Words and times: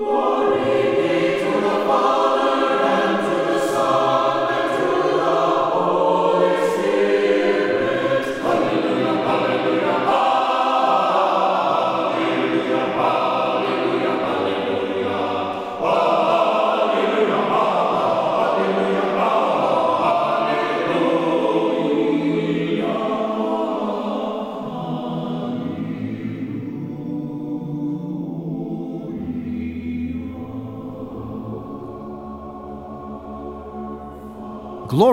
Lord. 0.00 0.29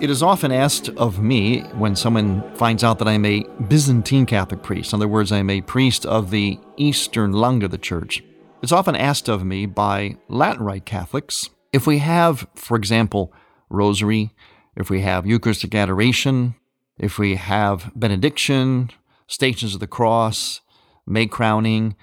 It 0.00 0.10
is 0.10 0.22
often 0.22 0.52
asked 0.52 0.90
of 0.90 1.20
me 1.20 1.62
when 1.74 1.96
someone 1.96 2.54
finds 2.54 2.84
out 2.84 3.00
that 3.00 3.08
I'm 3.08 3.24
a 3.24 3.44
Byzantine 3.66 4.26
Catholic 4.26 4.62
priest, 4.62 4.92
in 4.92 4.98
other 4.98 5.08
words, 5.08 5.32
I'm 5.32 5.50
a 5.50 5.60
priest 5.60 6.06
of 6.06 6.30
the 6.30 6.60
Eastern 6.76 7.32
lung 7.32 7.64
of 7.64 7.72
the 7.72 7.78
Church. 7.78 8.22
It's 8.62 8.70
often 8.70 8.94
asked 8.94 9.28
of 9.28 9.44
me 9.44 9.66
by 9.66 10.16
Latin 10.28 10.62
Rite 10.62 10.84
Catholics 10.84 11.50
if 11.72 11.84
we 11.84 11.98
have, 11.98 12.46
for 12.54 12.76
example, 12.76 13.32
Rosary, 13.70 14.30
if 14.76 14.88
we 14.88 15.00
have 15.00 15.26
Eucharistic 15.26 15.74
Adoration, 15.74 16.54
if 16.96 17.18
we 17.18 17.34
have 17.34 17.90
benediction, 17.96 18.90
stations 19.26 19.74
of 19.74 19.80
the 19.80 19.88
cross, 19.88 20.60
May 21.08 21.26
crowning. 21.26 21.96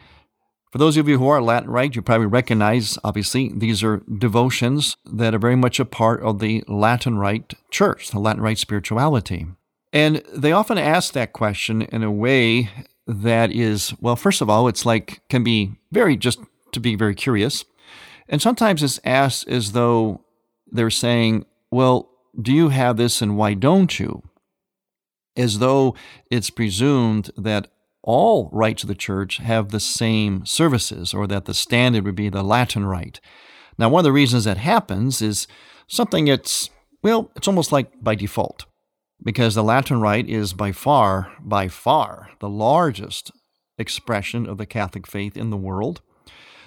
For 0.75 0.79
those 0.79 0.97
of 0.97 1.07
you 1.07 1.19
who 1.19 1.29
are 1.29 1.41
Latin 1.41 1.69
Rite, 1.69 1.95
you 1.95 2.01
probably 2.01 2.27
recognize, 2.27 2.97
obviously, 3.01 3.49
these 3.55 3.81
are 3.81 4.03
devotions 4.17 4.97
that 5.05 5.33
are 5.33 5.39
very 5.39 5.55
much 5.55 5.80
a 5.80 5.86
part 5.86 6.21
of 6.21 6.39
the 6.39 6.65
Latin 6.67 7.17
Rite 7.17 7.53
church, 7.71 8.09
the 8.09 8.19
Latin 8.19 8.41
Rite 8.41 8.58
spirituality. 8.58 9.47
And 9.93 10.21
they 10.33 10.52
often 10.52 10.77
ask 10.77 11.14
that 11.14 11.31
question 11.31 11.83
in 11.83 12.03
a 12.03 12.11
way 12.11 12.71
that 13.08 13.53
is, 13.53 13.93
well, 14.02 14.17
first 14.17 14.41
of 14.41 14.49
all, 14.49 14.67
it's 14.67 14.85
like, 14.85 15.21
can 15.30 15.45
be 15.45 15.75
very, 15.93 16.17
just 16.17 16.39
to 16.73 16.81
be 16.81 16.97
very 16.97 17.15
curious. 17.15 17.64
And 18.27 18.41
sometimes 18.41 18.83
it's 18.83 18.99
asked 19.05 19.47
as 19.47 19.71
though 19.71 20.25
they're 20.69 20.89
saying, 20.89 21.45
well, 21.71 22.09
do 22.41 22.52
you 22.52 22.67
have 22.67 22.97
this 22.97 23.21
and 23.21 23.37
why 23.37 23.53
don't 23.53 23.97
you? 23.97 24.23
as 25.37 25.59
though 25.59 25.95
it's 26.31 26.49
presumed 26.49 27.30
that 27.37 27.67
all 28.05 28.49
rites 28.54 28.83
of 28.83 28.88
the 28.88 28.95
church 28.95 29.38
have 29.38 29.70
the 29.70 29.80
same 29.80 30.45
services, 30.45 31.14
or 31.14 31.27
that 31.27 31.45
the 31.45 31.54
standard 31.54 32.05
would 32.05 32.16
be 32.16 32.30
the 32.30 32.43
Latin 32.43 32.86
rite. 32.86 33.20
Now, 33.77 33.89
one 33.89 33.99
of 33.99 34.05
the 34.05 34.14
reasons 34.14 34.45
that 34.45 34.58
happens 34.58 35.21
is 35.21 35.48
something 35.88 36.27
it's, 36.27 36.70
well, 37.04 37.32
it's 37.36 37.48
almost 37.48 37.71
like 37.73 37.92
by 38.02 38.15
default, 38.15 38.65
because 39.23 39.55
the 39.55 39.64
Latin 39.64 39.99
rite 39.99 40.30
is 40.30 40.54
by 40.54 40.71
far, 40.71 41.33
by 41.42 41.67
far, 41.67 42.30
the 42.39 42.49
largest 42.49 43.32
expression 43.77 44.48
of 44.48 44.58
the 44.58 44.65
Catholic 44.65 45.08
faith 45.08 45.36
in 45.36 45.49
the 45.49 45.58
world. 45.58 46.02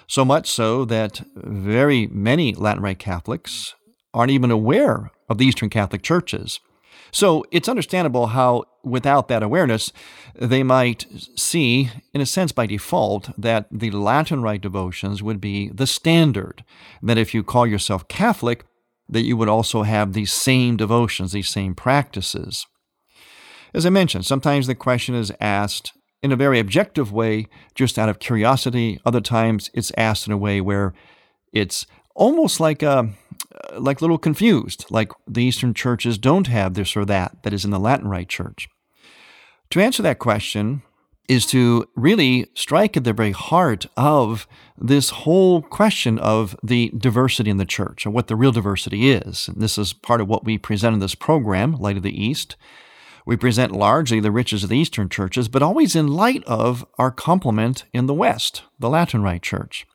So 0.07 0.25
much 0.25 0.49
so 0.49 0.85
that 0.85 1.21
very 1.35 2.07
many 2.07 2.53
Latin 2.53 2.83
Rite 2.83 2.99
Catholics 2.99 3.75
aren't 4.13 4.31
even 4.31 4.51
aware 4.51 5.11
of 5.29 5.37
the 5.37 5.45
Eastern 5.45 5.69
Catholic 5.69 6.01
churches. 6.01 6.59
So 7.11 7.45
it's 7.51 7.69
understandable 7.69 8.27
how, 8.27 8.63
without 8.83 9.27
that 9.27 9.43
awareness, 9.43 9.91
they 10.35 10.63
might 10.63 11.05
see, 11.35 11.89
in 12.13 12.21
a 12.21 12.25
sense 12.25 12.51
by 12.51 12.65
default, 12.65 13.29
that 13.37 13.67
the 13.71 13.91
Latin 13.91 14.41
Rite 14.41 14.61
devotions 14.61 15.21
would 15.21 15.41
be 15.41 15.69
the 15.69 15.87
standard. 15.87 16.63
That 17.01 17.17
if 17.17 17.33
you 17.33 17.43
call 17.43 17.67
yourself 17.67 18.07
Catholic, 18.07 18.65
that 19.07 19.23
you 19.23 19.35
would 19.37 19.49
also 19.49 19.83
have 19.83 20.13
these 20.13 20.31
same 20.31 20.77
devotions, 20.77 21.31
these 21.31 21.49
same 21.49 21.75
practices. 21.75 22.67
As 23.73 23.85
I 23.85 23.89
mentioned, 23.89 24.25
sometimes 24.25 24.67
the 24.67 24.75
question 24.75 25.15
is 25.15 25.31
asked 25.39 25.93
in 26.21 26.31
a 26.31 26.35
very 26.35 26.59
objective 26.59 27.11
way, 27.11 27.47
just 27.75 27.97
out 27.97 28.09
of 28.09 28.19
curiosity. 28.19 28.99
Other 29.05 29.21
times 29.21 29.69
it's 29.73 29.91
asked 29.97 30.27
in 30.27 30.33
a 30.33 30.37
way 30.37 30.59
where 30.59 30.93
it's 31.53 31.85
almost 32.15 32.59
like 32.59 32.83
a 32.83 33.09
Uh, 33.53 33.79
like 33.79 33.99
a 33.99 34.03
little 34.03 34.19
confused, 34.19 34.85
like 34.91 35.11
the 35.27 35.43
Eastern 35.43 35.73
churches 35.73 36.19
don't 36.19 36.47
have 36.47 36.75
this 36.75 36.95
or 36.95 37.03
that 37.05 37.41
that 37.41 37.53
is 37.53 37.65
in 37.65 37.71
the 37.71 37.79
Latin 37.79 38.07
Rite 38.07 38.29
Church. 38.29 38.67
To 39.71 39.81
answer 39.81 40.03
that 40.03 40.19
question 40.19 40.83
is 41.27 41.45
to 41.47 41.87
really 41.95 42.47
strike 42.53 42.95
at 42.97 43.03
the 43.03 43.13
very 43.13 43.31
heart 43.31 43.85
of 43.95 44.47
this 44.77 45.09
whole 45.11 45.61
question 45.61 46.19
of 46.19 46.55
the 46.63 46.91
diversity 46.97 47.49
in 47.49 47.57
the 47.57 47.65
church 47.65 48.05
and 48.05 48.13
what 48.13 48.27
the 48.27 48.35
real 48.35 48.51
diversity 48.51 49.11
is. 49.11 49.47
And 49.47 49.61
this 49.61 49.77
is 49.77 49.93
part 49.93 50.21
of 50.21 50.27
what 50.27 50.43
we 50.43 50.57
present 50.57 50.95
in 50.95 50.99
this 50.99 51.15
program, 51.15 51.73
Light 51.73 51.97
of 51.97 52.03
the 52.03 52.23
East. 52.23 52.55
We 53.25 53.37
present 53.37 53.71
largely 53.71 54.19
the 54.19 54.31
riches 54.31 54.63
of 54.63 54.69
the 54.69 54.77
Eastern 54.77 55.07
churches, 55.07 55.47
but 55.47 55.61
always 55.61 55.95
in 55.95 56.07
light 56.07 56.43
of 56.45 56.83
our 56.97 57.11
complement 57.11 57.85
in 57.93 58.07
the 58.07 58.13
West, 58.13 58.63
the 58.79 58.89
Latin 58.89 59.21
Rite 59.21 59.43
Church. 59.43 59.85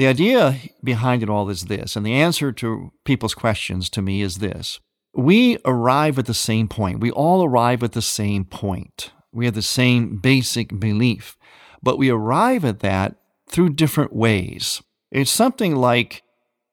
The 0.00 0.06
idea 0.06 0.56
behind 0.82 1.22
it 1.22 1.28
all 1.28 1.50
is 1.50 1.66
this, 1.66 1.94
and 1.94 2.06
the 2.06 2.14
answer 2.14 2.52
to 2.52 2.90
people's 3.04 3.34
questions 3.34 3.90
to 3.90 4.00
me 4.00 4.22
is 4.22 4.38
this. 4.38 4.80
We 5.14 5.58
arrive 5.66 6.18
at 6.18 6.24
the 6.24 6.32
same 6.32 6.68
point. 6.68 7.00
We 7.00 7.10
all 7.10 7.44
arrive 7.44 7.82
at 7.82 7.92
the 7.92 8.00
same 8.00 8.46
point. 8.46 9.12
We 9.30 9.44
have 9.44 9.52
the 9.52 9.60
same 9.60 10.16
basic 10.16 10.80
belief, 10.80 11.36
but 11.82 11.98
we 11.98 12.08
arrive 12.08 12.64
at 12.64 12.80
that 12.80 13.16
through 13.46 13.74
different 13.74 14.14
ways. 14.14 14.82
It's 15.10 15.30
something 15.30 15.76
like, 15.76 16.22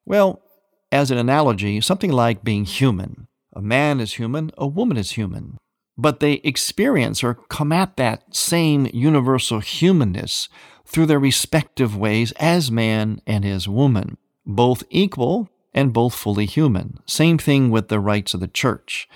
well, 0.05 0.41
as 0.89 1.11
an 1.11 1.17
analogy, 1.17 1.81
something 1.81 2.13
like 2.13 2.45
being 2.45 2.63
human. 2.63 3.27
A 3.53 3.61
man 3.61 3.99
is 3.99 4.13
human, 4.13 4.51
a 4.57 4.67
woman 4.67 4.95
is 4.95 5.11
human. 5.11 5.57
But 5.97 6.21
they 6.21 6.33
experience 6.45 7.25
or 7.25 7.33
come 7.33 7.73
at 7.73 7.97
that 7.97 8.33
same 8.33 8.87
universal 8.93 9.59
humanness 9.59 10.47
through 10.87 11.05
their 11.05 11.19
respective 11.19 11.95
ways 11.95 12.31
as 12.33 12.71
man 12.71 13.21
and 13.27 13.45
as 13.45 13.67
woman, 13.67 14.17
both 14.45 14.83
equal 14.89 15.49
and 15.73 15.93
both 15.93 16.15
fully 16.15 16.45
human. 16.45 16.99
Same 17.05 17.37
thing 17.37 17.69
with 17.69 17.89
the 17.89 17.99
rites 17.99 18.33
of 18.33 18.39
the 18.39 18.47
church. 18.47 19.07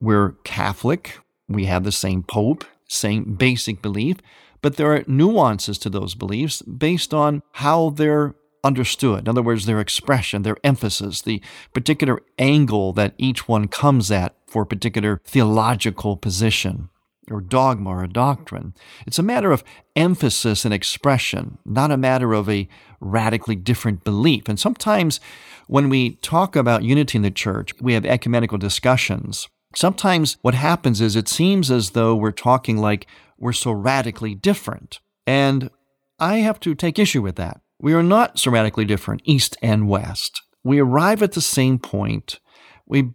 We're 0.00 0.32
Catholic, 0.44 1.18
we 1.48 1.64
have 1.64 1.84
the 1.84 1.92
same 1.92 2.22
pope, 2.22 2.64
same 2.86 3.34
basic 3.34 3.82
belief, 3.82 4.18
but 4.62 4.76
there 4.76 4.94
are 4.94 5.04
nuances 5.06 5.78
to 5.78 5.90
those 5.90 6.14
beliefs 6.14 6.62
based 6.62 7.14
on 7.14 7.42
how 7.52 7.90
they're 7.90 8.34
understood. 8.62 9.20
In 9.20 9.28
other 9.28 9.42
words, 9.42 9.64
their 9.64 9.80
expression, 9.80 10.42
their 10.42 10.58
emphasis, 10.62 11.22
the 11.22 11.42
particular 11.72 12.20
angle 12.38 12.92
that 12.92 13.14
each 13.16 13.48
one 13.48 13.68
comes 13.68 14.10
at 14.10 14.34
for 14.46 14.62
a 14.62 14.66
particular 14.66 15.20
theological 15.24 16.16
position 16.16 16.90
or 17.30 17.40
dogma 17.40 17.90
or 17.90 18.04
a 18.04 18.08
doctrine. 18.08 18.74
It's 19.06 19.18
a 19.18 19.22
matter 19.22 19.52
of 19.52 19.64
emphasis 19.96 20.64
and 20.64 20.74
expression, 20.74 21.58
not 21.64 21.90
a 21.90 21.96
matter 21.96 22.32
of 22.32 22.48
a 22.48 22.68
radically 23.00 23.56
different 23.56 24.04
belief. 24.04 24.48
And 24.48 24.58
sometimes 24.58 25.20
when 25.66 25.88
we 25.88 26.16
talk 26.16 26.56
about 26.56 26.82
unity 26.82 27.16
in 27.16 27.22
the 27.22 27.30
church, 27.30 27.72
we 27.80 27.94
have 27.94 28.04
ecumenical 28.04 28.58
discussions. 28.58 29.48
Sometimes 29.74 30.36
what 30.42 30.54
happens 30.54 31.00
is 31.00 31.14
it 31.14 31.28
seems 31.28 31.70
as 31.70 31.90
though 31.90 32.16
we're 32.16 32.32
talking 32.32 32.76
like 32.76 33.06
we're 33.38 33.52
so 33.52 33.72
radically 33.72 34.34
different. 34.34 35.00
And 35.26 35.70
I 36.18 36.38
have 36.38 36.60
to 36.60 36.74
take 36.74 36.98
issue 36.98 37.22
with 37.22 37.36
that. 37.36 37.60
We 37.80 37.94
are 37.94 38.02
not 38.02 38.38
so 38.38 38.50
radically 38.50 38.84
different, 38.84 39.22
East 39.24 39.56
and 39.62 39.88
West. 39.88 40.42
We 40.62 40.80
arrive 40.80 41.22
at 41.22 41.32
the 41.32 41.40
same 41.40 41.78
point. 41.78 42.40
We 42.86 43.12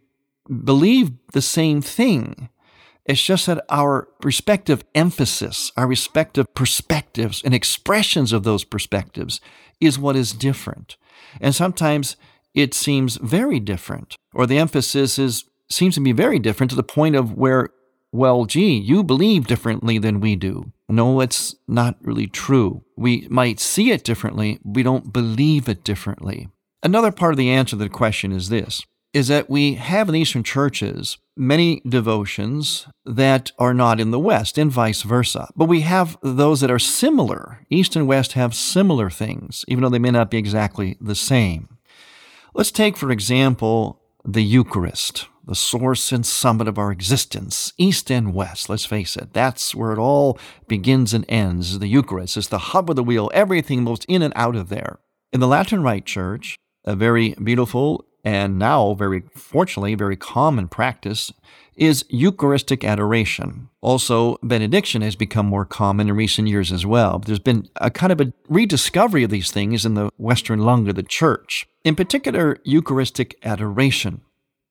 believe 0.63 1.11
the 1.33 1.41
same 1.41 1.81
thing. 1.81 2.49
It's 3.05 3.23
just 3.23 3.45
that 3.45 3.63
our 3.69 4.07
respective 4.23 4.83
emphasis, 4.95 5.71
our 5.77 5.87
respective 5.87 6.53
perspectives 6.55 7.41
and 7.43 7.53
expressions 7.53 8.33
of 8.33 8.43
those 8.43 8.63
perspectives 8.63 9.39
is 9.79 9.99
what 9.99 10.15
is 10.15 10.31
different. 10.31 10.97
And 11.39 11.53
sometimes 11.53 12.15
it 12.55 12.73
seems 12.73 13.17
very 13.17 13.59
different, 13.59 14.15
or 14.33 14.47
the 14.47 14.57
emphasis 14.57 15.19
is 15.19 15.45
seems 15.69 15.95
to 15.95 16.01
be 16.01 16.11
very 16.11 16.39
different 16.39 16.69
to 16.69 16.75
the 16.75 16.83
point 16.83 17.15
of 17.15 17.33
where, 17.33 17.69
well, 18.11 18.45
gee, 18.45 18.77
you 18.77 19.03
believe 19.03 19.47
differently 19.47 19.97
than 19.97 20.19
we 20.19 20.35
do. 20.35 20.71
No, 20.87 21.21
it's 21.21 21.55
not 21.67 21.97
really 22.01 22.27
true. 22.27 22.83
We 22.95 23.27
might 23.29 23.59
see 23.59 23.91
it 23.91 24.03
differently, 24.03 24.59
we 24.63 24.83
don't 24.83 25.11
believe 25.11 25.67
it 25.67 25.83
differently. 25.83 26.49
Another 26.83 27.11
part 27.11 27.33
of 27.33 27.37
the 27.37 27.49
answer 27.49 27.71
to 27.71 27.83
the 27.83 27.89
question 27.89 28.31
is 28.31 28.49
this 28.49 28.83
is 29.15 29.29
that 29.29 29.49
we 29.49 29.75
have 29.75 30.09
in 30.09 30.15
Eastern 30.15 30.43
churches 30.43 31.17
many 31.37 31.81
devotions 31.87 32.85
that 33.05 33.49
are 33.57 33.73
not 33.73 33.97
in 33.97 34.11
the 34.11 34.19
West 34.19 34.57
and 34.57 34.69
vice 34.69 35.03
versa. 35.03 35.47
But 35.55 35.69
we 35.69 35.81
have 35.81 36.17
those 36.21 36.59
that 36.59 36.69
are 36.69 36.79
similar. 36.79 37.61
East 37.69 37.95
and 37.95 38.09
West 38.09 38.33
have 38.33 38.53
similar 38.53 39.09
things, 39.09 39.63
even 39.69 39.81
though 39.81 39.89
they 39.89 39.99
may 39.99 40.11
not 40.11 40.29
be 40.29 40.37
exactly 40.37 40.97
the 40.99 41.15
same. 41.15 41.77
Let's 42.53 42.71
take, 42.71 42.97
for 42.97 43.09
example, 43.09 44.01
the 44.25 44.43
Eucharist, 44.43 45.27
the 45.45 45.55
source 45.55 46.11
and 46.11 46.25
summit 46.25 46.67
of 46.67 46.77
our 46.77 46.91
existence, 46.91 47.71
East 47.77 48.11
and 48.11 48.33
West, 48.33 48.67
let's 48.67 48.85
face 48.85 49.15
it. 49.15 49.31
That's 49.31 49.73
where 49.73 49.93
it 49.93 49.97
all 49.97 50.37
begins 50.67 51.13
and 51.13 51.23
ends. 51.29 51.79
The 51.79 51.87
Eucharist 51.87 52.35
is 52.35 52.49
the 52.49 52.57
hub 52.57 52.89
of 52.89 52.97
the 52.97 53.03
wheel, 53.03 53.31
everything 53.33 53.81
moves 53.81 54.05
in 54.09 54.21
and 54.21 54.33
out 54.35 54.57
of 54.57 54.67
there. 54.67 54.99
In 55.31 55.39
the 55.39 55.47
Latin 55.47 55.83
Rite 55.83 56.05
Church, 56.05 56.57
a 56.83 56.97
very 56.97 57.29
beautiful 57.41 58.05
and 58.25 58.57
now, 58.57 58.95
very 58.95 59.21
fortunately, 59.35 59.93
very 59.93 60.15
common 60.15 60.67
practice 60.67 61.31
is 61.75 62.05
Eucharistic 62.09 62.83
adoration. 62.83 63.69
Also, 63.81 64.37
benediction 64.41 65.03
has 65.03 65.15
become 65.15 65.45
more 65.45 65.65
common 65.65 66.09
in 66.09 66.15
recent 66.15 66.47
years 66.47 66.71
as 66.71 66.87
well. 66.87 67.19
There's 67.19 67.37
been 67.37 67.69
a 67.75 67.91
kind 67.91 68.11
of 68.11 68.19
a 68.19 68.33
rediscovery 68.49 69.23
of 69.23 69.29
these 69.29 69.51
things 69.51 69.85
in 69.85 69.93
the 69.93 70.09
Western 70.17 70.59
lung 70.59 70.89
of 70.89 70.95
the 70.95 71.03
church. 71.03 71.67
In 71.83 71.95
particular, 71.95 72.57
Eucharistic 72.63 73.37
adoration. 73.43 74.21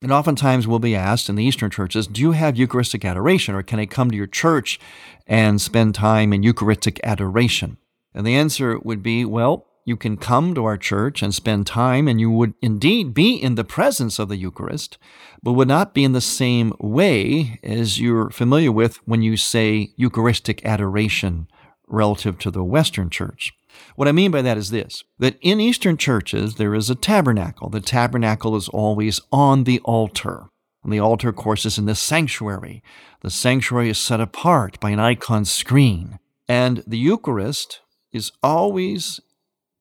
And 0.02 0.10
oftentimes 0.10 0.66
we'll 0.66 0.80
be 0.80 0.96
asked 0.96 1.28
in 1.28 1.36
the 1.36 1.44
Eastern 1.44 1.70
churches, 1.70 2.08
do 2.08 2.20
you 2.20 2.32
have 2.32 2.56
Eucharistic 2.56 3.04
adoration 3.04 3.54
or 3.54 3.62
can 3.62 3.78
I 3.78 3.86
come 3.86 4.10
to 4.10 4.16
your 4.16 4.26
church 4.26 4.80
and 5.28 5.60
spend 5.60 5.94
time 5.94 6.32
in 6.32 6.42
Eucharistic 6.42 6.98
adoration? 7.04 7.76
And 8.12 8.26
the 8.26 8.34
answer 8.34 8.78
would 8.80 9.02
be, 9.02 9.24
well, 9.24 9.66
you 9.84 9.96
can 9.96 10.16
come 10.16 10.54
to 10.54 10.64
our 10.64 10.78
church 10.78 11.22
and 11.22 11.34
spend 11.34 11.66
time, 11.66 12.08
and 12.08 12.20
you 12.20 12.30
would 12.30 12.54
indeed 12.62 13.12
be 13.12 13.34
in 13.34 13.54
the 13.54 13.64
presence 13.64 14.18
of 14.18 14.28
the 14.28 14.36
Eucharist, 14.36 14.96
but 15.42 15.52
would 15.52 15.68
not 15.68 15.92
be 15.92 16.04
in 16.04 16.12
the 16.12 16.20
same 16.20 16.72
way 16.80 17.60
as 17.62 18.00
you're 18.00 18.30
familiar 18.30 18.72
with 18.72 18.96
when 19.06 19.22
you 19.22 19.36
say 19.36 19.92
Eucharistic 19.96 20.64
adoration 20.64 21.48
relative 21.86 22.38
to 22.38 22.50
the 22.50 22.64
Western 22.64 23.10
church. 23.10 23.52
What 23.96 24.08
I 24.08 24.12
mean 24.12 24.30
by 24.30 24.42
that 24.42 24.56
is 24.56 24.70
this 24.70 25.04
that 25.18 25.36
in 25.40 25.60
Eastern 25.60 25.96
churches, 25.96 26.54
there 26.54 26.74
is 26.74 26.88
a 26.88 26.94
tabernacle. 26.94 27.68
The 27.68 27.80
tabernacle 27.80 28.56
is 28.56 28.68
always 28.68 29.20
on 29.32 29.64
the 29.64 29.80
altar. 29.80 30.46
And 30.82 30.92
the 30.92 31.00
altar, 31.00 31.30
of 31.30 31.36
course, 31.36 31.64
is 31.64 31.78
in 31.78 31.86
the 31.86 31.94
sanctuary. 31.94 32.82
The 33.22 33.30
sanctuary 33.30 33.88
is 33.88 33.98
set 33.98 34.20
apart 34.20 34.78
by 34.80 34.90
an 34.90 35.00
icon 35.00 35.44
screen. 35.46 36.18
And 36.46 36.84
the 36.86 36.98
Eucharist 36.98 37.80
is 38.12 38.32
always 38.42 39.20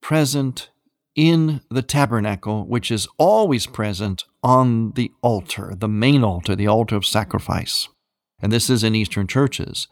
present 0.04 0.68
in 1.14 1.62
the 1.70 1.80
tabernacle, 1.80 2.66
which 2.66 2.90
is 2.90 3.08
always 3.16 3.64
present 3.64 4.22
on 4.42 4.92
the 4.96 5.10
altar, 5.22 5.72
the 5.74 5.88
main 5.88 6.22
altar, 6.22 6.54
the 6.54 6.68
altar 6.68 6.94
of 6.94 7.06
sacrifice. 7.06 7.88
And 8.42 8.52
this 8.52 8.68
is 8.68 8.84
in 8.84 8.94
Eastern 8.94 9.26
churches. 9.26 9.88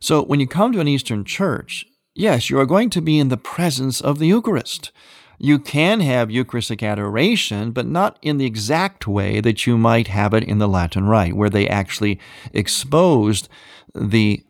So 0.00 0.24
when 0.24 0.40
you 0.40 0.48
come 0.48 0.72
to 0.72 0.80
an 0.80 0.88
Eastern 0.88 1.24
church, 1.24 1.86
yes, 2.12 2.50
you 2.50 2.58
are 2.58 2.66
going 2.66 2.90
to 2.90 3.00
be 3.00 3.20
in 3.20 3.28
the 3.28 3.36
presence 3.36 4.00
of 4.00 4.18
the 4.18 4.26
Eucharist. 4.26 4.90
You 5.38 5.60
can 5.60 6.00
have 6.00 6.28
Eucharistic 6.28 6.82
adoration, 6.82 7.70
but 7.70 7.86
not 7.86 8.18
in 8.20 8.38
the 8.38 8.46
exact 8.46 9.06
way 9.06 9.40
that 9.40 9.64
you 9.64 9.78
might 9.78 10.08
have 10.08 10.34
it 10.34 10.42
in 10.42 10.58
the 10.58 10.66
Latin 10.66 11.04
Rite, 11.04 11.36
where 11.36 11.50
they 11.50 11.68
actually 11.68 12.18
exposed 12.52 13.48
the 13.94 14.42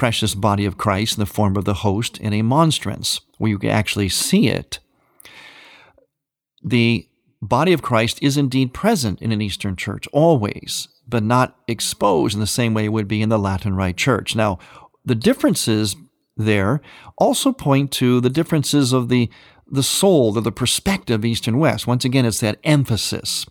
precious 0.00 0.34
body 0.34 0.64
of 0.64 0.78
Christ 0.78 1.18
in 1.18 1.20
the 1.20 1.26
form 1.26 1.58
of 1.58 1.66
the 1.66 1.74
host 1.84 2.16
in 2.16 2.32
a 2.32 2.40
monstrance, 2.40 3.20
where 3.36 3.50
you 3.50 3.58
can 3.58 3.68
actually 3.68 4.08
see 4.08 4.48
it. 4.48 4.78
The 6.64 7.06
body 7.42 7.74
of 7.74 7.82
Christ 7.82 8.18
is 8.22 8.38
indeed 8.38 8.72
present 8.72 9.20
in 9.20 9.30
an 9.30 9.42
Eastern 9.42 9.76
church, 9.76 10.08
always, 10.10 10.88
but 11.06 11.22
not 11.22 11.54
exposed 11.68 12.32
in 12.32 12.40
the 12.40 12.46
same 12.46 12.72
way 12.72 12.86
it 12.86 12.94
would 12.94 13.08
be 13.08 13.20
in 13.20 13.28
the 13.28 13.38
Latin 13.38 13.76
Rite 13.76 13.98
Church. 13.98 14.34
Now, 14.34 14.58
the 15.04 15.14
differences 15.14 15.96
there 16.34 16.80
also 17.18 17.52
point 17.52 17.92
to 17.92 18.22
the 18.22 18.30
differences 18.30 18.94
of 18.94 19.10
the, 19.10 19.28
the 19.70 19.82
soul, 19.82 20.34
or 20.34 20.40
the 20.40 20.50
perspective, 20.50 21.26
East 21.26 21.46
and 21.46 21.60
West. 21.60 21.86
Once 21.86 22.06
again, 22.06 22.24
it's 22.24 22.40
that 22.40 22.58
emphasis 22.64 23.44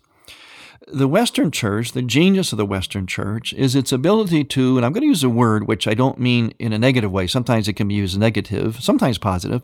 the 0.88 1.08
Western 1.08 1.50
church, 1.50 1.92
the 1.92 2.02
genius 2.02 2.52
of 2.52 2.58
the 2.58 2.66
Western 2.66 3.06
church, 3.06 3.52
is 3.52 3.74
its 3.74 3.92
ability 3.92 4.44
to, 4.44 4.76
and 4.76 4.86
I'm 4.86 4.92
going 4.92 5.02
to 5.02 5.08
use 5.08 5.24
a 5.24 5.28
word 5.28 5.66
which 5.68 5.86
I 5.86 5.94
don't 5.94 6.18
mean 6.18 6.52
in 6.58 6.72
a 6.72 6.78
negative 6.78 7.12
way. 7.12 7.26
Sometimes 7.26 7.68
it 7.68 7.74
can 7.74 7.88
be 7.88 7.94
used 7.94 8.18
negative, 8.18 8.82
sometimes 8.82 9.18
positive. 9.18 9.62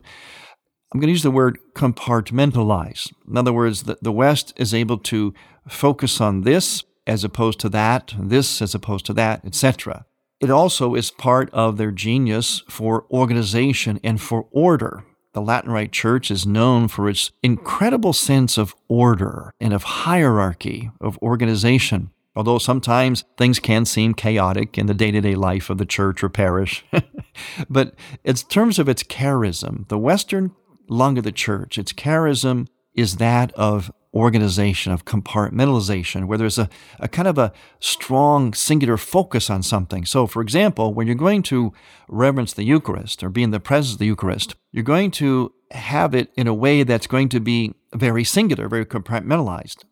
I'm 0.93 0.99
going 0.99 1.07
to 1.07 1.13
use 1.13 1.23
the 1.23 1.31
word 1.31 1.57
compartmentalize. 1.73 3.11
In 3.27 3.37
other 3.37 3.51
words, 3.51 3.83
the, 3.83 3.97
the 4.01 4.11
West 4.11 4.53
is 4.57 4.73
able 4.73 4.97
to 4.99 5.33
focus 5.67 6.21
on 6.21 6.41
this 6.41 6.83
as 7.05 7.23
opposed 7.23 7.59
to 7.61 7.69
that, 7.69 8.13
this 8.17 8.61
as 8.61 8.73
opposed 8.73 9.05
to 9.07 9.13
that, 9.13 9.43
etc. 9.43 10.05
It 10.39 10.49
also 10.49 10.93
is 10.93 11.09
part 11.11 11.49
of 11.51 11.77
their 11.77 11.91
genius 11.91 12.63
for 12.69 13.05
organization 13.09 13.99
and 14.03 14.21
for 14.21 14.47
order. 14.51 15.03
The 15.37 15.41
Latin 15.43 15.69
Rite 15.69 15.91
Church 15.91 16.31
is 16.31 16.47
known 16.47 16.87
for 16.87 17.07
its 17.07 17.29
incredible 17.43 18.11
sense 18.11 18.57
of 18.57 18.73
order 18.87 19.53
and 19.61 19.71
of 19.71 19.83
hierarchy, 19.83 20.89
of 20.99 21.19
organization. 21.21 22.09
Although 22.35 22.57
sometimes 22.57 23.23
things 23.37 23.59
can 23.59 23.85
seem 23.85 24.15
chaotic 24.15 24.79
in 24.79 24.87
the 24.87 24.95
day 24.95 25.11
to 25.11 25.21
day 25.21 25.35
life 25.35 25.69
of 25.69 25.77
the 25.77 25.85
church 25.85 26.23
or 26.23 26.29
parish. 26.29 26.83
but 27.69 27.93
in 28.23 28.33
terms 28.33 28.79
of 28.79 28.89
its 28.89 29.03
charism, 29.03 29.87
the 29.89 29.99
Western 29.99 30.55
lung 30.89 31.19
of 31.19 31.23
the 31.23 31.31
church, 31.31 31.77
its 31.77 31.93
charism 31.93 32.65
is 32.95 33.17
that 33.17 33.53
of 33.53 33.91
organization, 34.13 34.91
of 34.91 35.05
compartmentalization, 35.05 36.25
where 36.25 36.37
there's 36.37 36.57
a, 36.57 36.69
a 36.99 37.07
kind 37.07 37.27
of 37.27 37.37
a 37.37 37.51
strong 37.79 38.53
singular 38.53 38.97
focus 38.97 39.49
on 39.49 39.61
something. 39.63 40.05
So, 40.05 40.27
for 40.27 40.41
example, 40.41 40.93
when 40.93 41.07
you're 41.07 41.15
going 41.15 41.43
to 41.43 41.73
reverence 42.07 42.53
the 42.53 42.63
Eucharist 42.63 43.23
or 43.23 43.29
be 43.29 43.43
in 43.43 43.51
the 43.51 43.59
presence 43.59 43.93
of 43.93 43.99
the 43.99 44.05
Eucharist, 44.05 44.55
you're 44.71 44.83
going 44.83 45.11
to 45.11 45.53
have 45.71 46.15
it 46.15 46.31
in 46.35 46.47
a 46.47 46.53
way 46.53 46.83
that's 46.83 47.07
going 47.07 47.29
to 47.29 47.39
be 47.39 47.73
very 47.93 48.23
singular, 48.23 48.67
very 48.67 48.85
compartmentalized. 48.85 49.83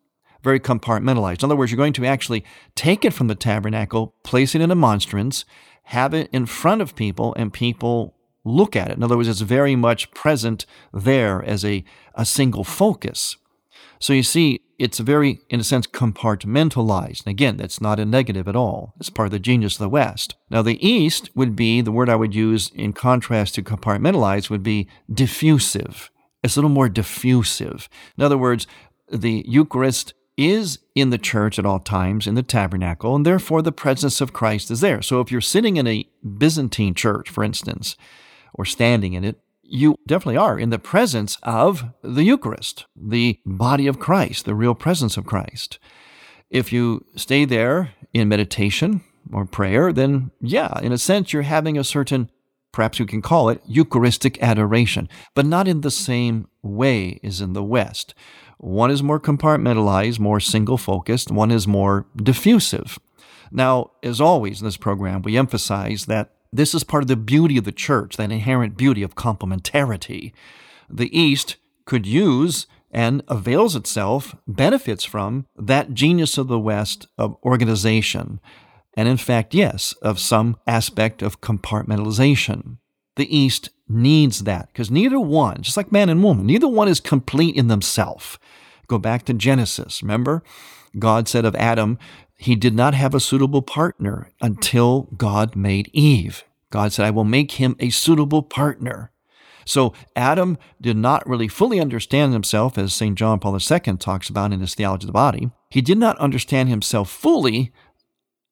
Very 0.44 0.60
compartmentalized. 0.60 1.42
In 1.42 1.46
other 1.46 1.56
words, 1.56 1.72
you're 1.72 1.78
going 1.78 1.94
to 1.94 2.06
actually 2.06 2.46
take 2.76 3.04
it 3.04 3.14
from 3.14 3.28
the 3.28 3.36
tabernacle, 3.36 4.14
place 4.24 4.54
it 4.54 4.62
in 4.62 4.72
a 4.72 4.76
monstrance, 4.76 5.44
have 5.86 6.14
it 6.14 6.30
in 6.32 6.46
front 6.46 6.82
of 6.82 6.96
people, 6.96 7.34
and 7.36 7.52
people 7.52 8.16
look 8.44 8.76
at 8.76 8.92
it. 8.92 8.98
In 8.98 9.04
other 9.04 9.18
words, 9.18 9.28
it's 9.28 9.42
very 9.42 9.76
much 9.76 10.12
present 10.12 10.66
there 10.94 11.44
as 11.44 11.66
a, 11.66 11.84
a 12.14 12.26
single 12.26 12.64
focus. 12.64 13.38
So 14.00 14.14
you 14.14 14.24
see, 14.24 14.62
it's 14.78 15.00
very, 15.00 15.40
in 15.50 15.60
a 15.60 15.64
sense, 15.64 15.88
compartmentalized. 15.88 17.26
And 17.26 17.28
again, 17.28 17.58
that's 17.58 17.80
not 17.80 18.00
a 18.00 18.06
negative 18.06 18.48
at 18.48 18.56
all. 18.56 18.94
It's 19.00 19.10
part 19.10 19.28
of 19.28 19.32
the 19.32 19.40
genius 19.40 19.76
of 19.76 19.80
the 19.80 19.90
West. 19.90 20.36
Now, 20.50 20.62
the 20.62 20.86
East 20.86 21.30
would 21.36 21.56
be, 21.56 21.82
the 21.82 21.92
word 21.92 22.10
I 22.10 22.16
would 22.16 22.36
use 22.36 22.72
in 22.76 22.94
contrast 22.94 23.56
to 23.56 23.64
compartmentalized 23.64 24.50
would 24.50 24.64
be 24.64 24.88
diffusive. 25.12 26.12
It's 26.44 26.56
a 26.56 26.60
little 26.60 26.70
more 26.70 26.90
diffusive. 26.90 27.90
In 28.18 28.24
other 28.24 28.38
words, 28.38 28.68
the 29.10 29.46
Eucharist 29.48 30.14
is 30.38 30.80
in 30.94 31.10
the 31.10 31.18
church 31.18 31.58
at 31.58 31.66
all 31.66 31.80
times, 31.80 32.28
in 32.28 32.36
the 32.36 32.44
tabernacle, 32.44 33.16
and 33.16 33.26
therefore 33.26 33.62
the 33.62 33.72
presence 33.72 34.20
of 34.20 34.34
Christ 34.34 34.70
is 34.70 34.82
there. 34.82 35.02
So 35.02 35.22
if 35.22 35.32
you're 35.32 35.42
sitting 35.42 35.78
in 35.78 35.88
a 35.88 36.08
Byzantine 36.38 36.94
church, 36.94 37.30
for 37.30 37.44
instance, 37.44 37.96
or 38.54 38.66
standing 38.66 39.14
in 39.14 39.24
it, 39.24 39.40
you 39.68 39.98
definitely 40.06 40.38
are 40.38 40.58
in 40.58 40.70
the 40.70 40.80
presence 40.80 41.38
of 41.44 41.86
the 42.02 42.24
Eucharist, 42.24 42.86
the 42.96 43.40
body 43.46 43.88
of 43.88 44.00
Christ, 44.00 44.46
the 44.46 44.56
real 44.56 44.76
presence 44.76 45.18
of 45.18 45.26
Christ. 45.26 45.80
If 46.50 46.72
you 46.72 47.06
stay 47.16 47.46
there 47.46 47.94
in 48.14 48.30
meditation 48.30 49.02
or 49.34 49.46
prayer, 49.46 49.92
then 49.92 50.32
yeah, 50.42 50.80
in 50.82 50.92
a 50.92 50.98
sense, 50.98 51.34
you're 51.34 51.42
having 51.42 51.78
a 51.78 51.84
certain, 51.84 52.30
perhaps 52.72 53.00
you 53.00 53.06
can 53.06 53.22
call 53.22 53.50
it 53.50 53.62
Eucharistic 53.66 54.42
adoration, 54.42 55.10
but 55.34 55.46
not 55.46 55.68
in 55.68 55.82
the 55.82 55.92
same 55.92 56.48
way 56.62 57.20
as 57.24 57.42
in 57.42 57.54
the 57.54 57.64
West. 57.64 58.14
One 58.58 58.92
is 58.92 59.04
more 59.04 59.20
compartmentalized, 59.20 60.20
more 60.20 60.40
single 60.40 60.78
focused, 60.78 61.32
one 61.32 61.52
is 61.52 61.68
more 61.68 62.06
diffusive. 62.16 63.00
Now, 63.52 63.92
as 64.04 64.22
always 64.22 64.62
in 64.62 64.66
this 64.66 64.78
program, 64.78 65.22
we 65.22 65.38
emphasize 65.38 66.06
that 66.06 66.35
this 66.52 66.74
is 66.74 66.84
part 66.84 67.04
of 67.04 67.08
the 67.08 67.16
beauty 67.16 67.58
of 67.58 67.64
the 67.64 67.72
church, 67.72 68.18
that 68.18 68.32
inherent 68.32 68.78
beauty 68.78 69.04
of 69.04 69.16
complementarity. 69.16 70.32
The 70.90 71.18
East 71.18 71.58
could 71.86 72.06
use 72.06 72.68
and 72.92 73.24
avails 73.28 73.76
itself, 73.76 74.36
benefits 74.48 75.04
from 75.04 75.46
that 75.58 75.94
genius 75.94 76.38
of 76.38 76.48
the 76.48 76.60
West 76.60 77.08
of 77.18 77.36
organization. 77.44 78.40
And 78.96 79.10
in 79.10 79.18
fact, 79.18 79.54
yes, 79.54 79.94
of 80.02 80.20
some 80.20 80.58
aspect 80.66 81.22
of 81.22 81.42
compartmentalization. 81.42 82.78
The 83.18 83.36
East 83.36 83.70
needs 83.88 84.44
that 84.44 84.68
because 84.72 84.90
neither 84.90 85.20
one, 85.20 85.62
just 85.62 85.78
like 85.78 85.92
man 85.92 86.10
and 86.10 86.24
woman, 86.24 86.46
neither 86.46 86.68
one 86.68 86.88
is 86.88 87.00
complete 87.00 87.56
in 87.56 87.68
themselves. 87.68 88.40
Go 88.88 88.98
back 88.98 89.26
to 89.26 89.34
Genesis. 89.34 90.02
Remember, 90.02 90.44
God 90.98 91.28
said 91.28 91.46
of 91.46 91.56
Adam, 91.56 91.98
he 92.38 92.56
did 92.56 92.74
not 92.74 92.94
have 92.94 93.14
a 93.14 93.20
suitable 93.20 93.62
partner 93.62 94.32
until 94.42 95.04
God 95.18 95.56
made 95.56 95.90
Eve. 95.94 96.44
God 96.70 96.92
said, 96.92 97.06
I 97.06 97.12
will 97.12 97.24
make 97.24 97.54
him 97.54 97.76
a 97.80 97.90
suitable 97.90 98.44
partner. 98.44 99.12
So 99.66 99.94
Adam 100.16 100.58
did 100.80 100.98
not 100.98 101.28
really 101.28 101.48
fully 101.48 101.80
understand 101.80 102.34
himself, 102.34 102.78
as 102.78 102.94
St. 102.94 103.18
John 103.18 103.40
Paul 103.40 103.58
II 103.58 103.98
talks 103.98 104.30
about 104.30 104.54
in 104.54 104.60
his 104.60 104.76
Theology 104.76 105.06
of 105.06 105.08
the 105.08 105.14
Body. 105.14 105.52
He 105.70 105.82
did 105.82 105.98
not 105.98 106.18
understand 106.20 106.70
himself 106.70 107.10
fully 107.10 107.74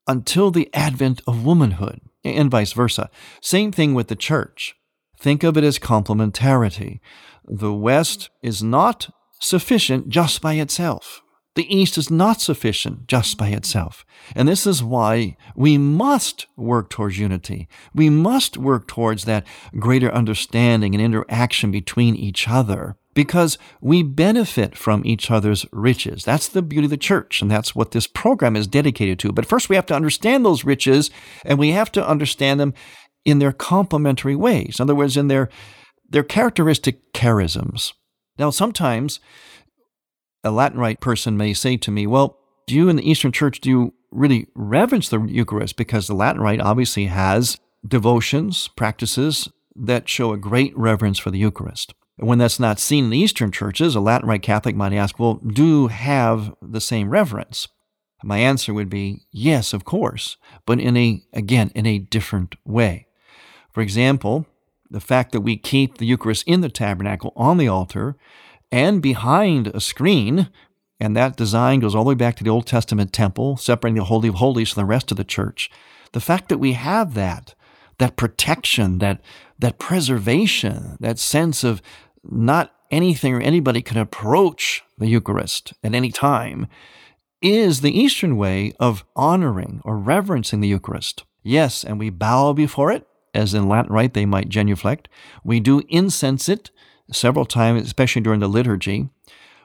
until 0.07 0.51
the 0.51 0.69
advent 0.73 1.21
of 1.27 1.45
womanhood, 1.45 2.01
and 2.23 2.49
vice 2.49 2.73
versa. 2.73 3.09
Same 3.41 3.71
thing 3.71 3.93
with 3.93 4.07
the 4.07 4.15
church. 4.15 4.75
Think 5.19 5.43
of 5.43 5.55
it 5.55 5.63
as 5.63 5.79
complementarity. 5.79 6.99
The 7.45 7.73
West 7.73 8.29
is 8.41 8.63
not 8.63 9.13
sufficient 9.39 10.09
just 10.09 10.41
by 10.41 10.55
itself. 10.55 11.22
The 11.55 11.75
East 11.75 11.97
is 11.97 12.09
not 12.09 12.41
sufficient 12.41 13.07
just 13.07 13.37
by 13.37 13.49
itself. 13.49 14.05
And 14.35 14.47
this 14.47 14.65
is 14.65 14.83
why 14.83 15.37
we 15.55 15.77
must 15.77 16.47
work 16.57 16.89
towards 16.89 17.19
unity. 17.19 17.67
We 17.93 18.09
must 18.09 18.57
work 18.57 18.87
towards 18.87 19.25
that 19.25 19.45
greater 19.77 20.11
understanding 20.11 20.95
and 20.95 21.03
interaction 21.03 21.69
between 21.69 22.15
each 22.15 22.47
other 22.47 22.95
because 23.13 23.59
we 23.81 24.01
benefit 24.01 24.75
from 24.75 25.03
each 25.05 25.29
other's 25.29 25.65
riches. 25.71 26.25
That's 26.25 26.47
the 26.47 26.63
beauty 26.63 26.85
of 26.85 26.91
the 26.91 26.97
church, 26.97 27.41
and 27.41 27.51
that's 27.51 27.75
what 27.75 27.91
this 27.91 28.07
program 28.07 28.55
is 28.55 28.65
dedicated 28.65 29.19
to. 29.19 29.31
But 29.31 29.45
first, 29.45 29.69
we 29.69 29.75
have 29.75 29.85
to 29.87 29.95
understand 29.95 30.43
those 30.43 30.65
riches, 30.65 31.11
and 31.45 31.59
we 31.59 31.71
have 31.71 31.91
to 31.91 32.07
understand 32.07 32.59
them 32.59 32.73
in 33.23 33.37
their 33.37 33.51
complementary 33.51 34.35
ways. 34.35 34.79
In 34.79 34.83
other 34.83 34.95
words, 34.95 35.15
in 35.15 35.27
their, 35.27 35.49
their 36.09 36.23
characteristic 36.23 37.13
charisms. 37.13 37.93
Now, 38.39 38.49
sometimes 38.49 39.19
a 40.43 40.51
Latin 40.51 40.79
Rite 40.79 40.99
person 40.99 41.37
may 41.37 41.53
say 41.53 41.77
to 41.77 41.91
me, 41.91 42.07
Well, 42.07 42.37
do 42.67 42.75
you 42.75 42.89
in 42.89 42.95
the 42.95 43.09
Eastern 43.09 43.31
Church, 43.31 43.59
do 43.59 43.69
you 43.69 43.93
really 44.11 44.47
reverence 44.55 45.09
the 45.09 45.19
Eucharist? 45.21 45.75
Because 45.75 46.07
the 46.07 46.13
Latin 46.13 46.41
Rite 46.41 46.61
obviously 46.61 47.05
has 47.05 47.57
devotions, 47.85 48.69
practices 48.75 49.49
that 49.75 50.07
show 50.07 50.31
a 50.31 50.37
great 50.37 50.77
reverence 50.77 51.19
for 51.19 51.31
the 51.31 51.39
Eucharist. 51.39 51.93
And 52.17 52.27
when 52.27 52.37
that's 52.37 52.59
not 52.59 52.79
seen 52.79 53.05
in 53.05 53.09
the 53.09 53.17
Eastern 53.17 53.51
churches, 53.51 53.95
a 53.95 53.99
Latin 53.99 54.29
Rite 54.29 54.43
Catholic 54.43 54.75
might 54.75 54.93
ask, 54.93 55.19
Well, 55.19 55.35
do 55.35 55.65
you 55.65 55.87
have 55.87 56.53
the 56.61 56.81
same 56.81 57.09
reverence? 57.09 57.67
My 58.25 58.37
answer 58.37 58.73
would 58.73 58.89
be 58.89 59.25
yes, 59.31 59.73
of 59.73 59.83
course, 59.83 60.37
but 60.65 60.79
in 60.79 60.95
a, 60.95 61.21
again, 61.33 61.71
in 61.75 61.85
a 61.85 61.99
different 61.99 62.55
way. 62.63 63.07
For 63.71 63.81
example, 63.81 64.45
the 64.89 65.01
fact 65.01 65.33
that 65.33 65.41
we 65.41 65.57
keep 65.57 65.97
the 65.97 66.05
Eucharist 66.05 66.47
in 66.47 66.61
the 66.61 66.69
tabernacle 66.69 67.33
on 67.35 67.57
the 67.57 67.67
altar 67.67 68.15
and 68.73 69.03
behind 69.03 69.67
a 69.67 69.79
screen. 69.79 70.49
And 70.99 71.15
that 71.15 71.37
design 71.37 71.79
goes 71.79 71.93
all 71.93 72.03
the 72.03 72.09
way 72.09 72.15
back 72.15 72.35
to 72.37 72.43
the 72.43 72.49
Old 72.49 72.65
Testament 72.65 73.13
temple, 73.13 73.55
separating 73.55 73.97
the 73.97 74.05
Holy 74.05 74.27
of 74.27 74.35
Holies 74.35 74.71
from 74.71 74.81
the 74.81 74.85
rest 74.85 75.11
of 75.11 75.17
the 75.17 75.23
church. 75.23 75.69
The 76.11 76.19
fact 76.19 76.49
that 76.49 76.57
we 76.57 76.73
have 76.73 77.13
that, 77.13 77.53
that 77.99 78.15
protection, 78.15 78.97
that, 78.97 79.21
that 79.59 79.77
preservation, 79.77 80.97
that 80.99 81.19
sense 81.19 81.63
of 81.63 81.81
not 82.23 82.73
anything 82.89 83.33
or 83.35 83.41
anybody 83.41 83.81
can 83.81 83.97
approach 83.97 84.83
the 84.97 85.07
Eucharist 85.07 85.73
at 85.83 85.93
any 85.93 86.11
time, 86.11 86.67
is 87.43 87.81
the 87.81 87.97
Eastern 87.97 88.37
way 88.37 88.73
of 88.79 89.05
honoring 89.15 89.81
or 89.83 89.99
reverencing 89.99 90.61
the 90.61 90.67
Eucharist. 90.67 91.25
Yes, 91.43 91.83
and 91.83 91.99
we 91.99 92.09
bow 92.09 92.53
before 92.53 92.91
it, 92.91 93.05
as 93.35 93.53
in 93.53 93.67
Latin 93.67 93.91
Rite 93.91 94.13
they 94.13 94.25
might 94.25 94.49
genuflect. 94.49 95.09
We 95.43 95.59
do 95.59 95.83
incense 95.89 96.47
it, 96.49 96.71
several 97.13 97.45
times, 97.45 97.83
especially 97.83 98.21
during 98.21 98.39
the 98.39 98.47
liturgy. 98.47 99.09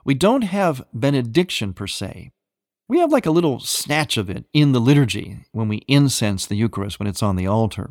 We 0.04 0.14
don't 0.14 0.42
have 0.42 0.84
benediction 0.94 1.72
per 1.72 1.86
se. 1.86 2.30
We 2.88 3.00
have 3.00 3.12
like 3.12 3.26
a 3.26 3.30
little 3.30 3.60
snatch 3.60 4.16
of 4.16 4.30
it 4.30 4.46
in 4.52 4.72
the 4.72 4.80
liturgy 4.80 5.40
when 5.52 5.68
we 5.68 5.84
incense 5.88 6.46
the 6.46 6.56
Eucharist 6.56 6.98
when 6.98 7.06
it's 7.06 7.22
on 7.22 7.36
the 7.36 7.46
altar. 7.46 7.90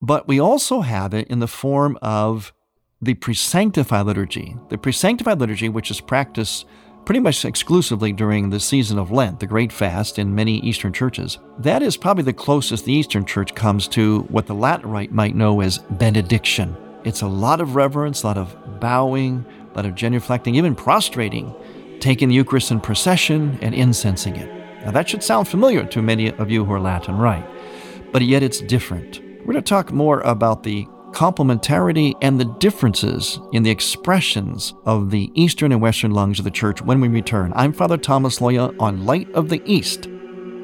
But 0.00 0.28
we 0.28 0.38
also 0.40 0.82
have 0.82 1.14
it 1.14 1.28
in 1.28 1.40
the 1.40 1.48
form 1.48 1.98
of 2.02 2.52
the 3.00 3.14
presanctified 3.14 4.06
liturgy. 4.06 4.56
The 4.68 4.76
presanctified 4.76 5.40
liturgy, 5.40 5.68
which 5.68 5.90
is 5.90 6.00
practiced 6.00 6.66
pretty 7.04 7.20
much 7.20 7.44
exclusively 7.44 8.12
during 8.12 8.50
the 8.50 8.60
season 8.60 8.98
of 8.98 9.10
Lent, 9.10 9.40
the 9.40 9.46
Great 9.46 9.72
Fast, 9.72 10.18
in 10.20 10.34
many 10.34 10.60
Eastern 10.60 10.92
churches. 10.92 11.38
That 11.58 11.82
is 11.82 11.96
probably 11.96 12.22
the 12.22 12.32
closest 12.32 12.84
the 12.84 12.92
Eastern 12.92 13.24
Church 13.24 13.54
comes 13.54 13.88
to 13.88 14.20
what 14.22 14.46
the 14.46 14.54
Latin 14.54 14.88
Rite 14.88 15.12
might 15.12 15.34
know 15.34 15.60
as 15.60 15.78
benediction. 15.78 16.76
It's 17.04 17.22
a 17.22 17.26
lot 17.26 17.60
of 17.60 17.74
reverence, 17.74 18.22
a 18.22 18.26
lot 18.28 18.38
of 18.38 18.56
bowing, 18.80 19.44
a 19.72 19.76
lot 19.76 19.86
of 19.86 19.94
genuflecting, 19.94 20.54
even 20.54 20.74
prostrating, 20.74 21.54
taking 22.00 22.28
the 22.28 22.34
Eucharist 22.34 22.70
in 22.70 22.80
procession 22.80 23.58
and 23.60 23.74
incensing 23.74 24.36
it. 24.36 24.48
Now, 24.84 24.92
that 24.92 25.08
should 25.08 25.22
sound 25.22 25.48
familiar 25.48 25.84
to 25.84 26.02
many 26.02 26.32
of 26.32 26.50
you 26.50 26.64
who 26.64 26.72
are 26.72 26.80
Latin 26.80 27.16
rite, 27.16 27.48
but 28.12 28.22
yet 28.22 28.42
it's 28.42 28.60
different. 28.60 29.20
We're 29.40 29.52
going 29.52 29.56
to 29.56 29.62
talk 29.62 29.92
more 29.92 30.20
about 30.20 30.62
the 30.62 30.86
complementarity 31.10 32.14
and 32.22 32.40
the 32.40 32.44
differences 32.44 33.38
in 33.52 33.64
the 33.64 33.70
expressions 33.70 34.72
of 34.84 35.10
the 35.10 35.30
Eastern 35.34 35.72
and 35.72 35.80
Western 35.80 36.12
lungs 36.12 36.38
of 36.38 36.44
the 36.44 36.50
Church 36.50 36.82
when 36.82 37.00
we 37.00 37.08
return. 37.08 37.52
I'm 37.54 37.72
Father 37.72 37.98
Thomas 37.98 38.38
Loya 38.38 38.74
on 38.80 39.04
Light 39.04 39.30
of 39.32 39.48
the 39.48 39.60
East. 39.64 40.08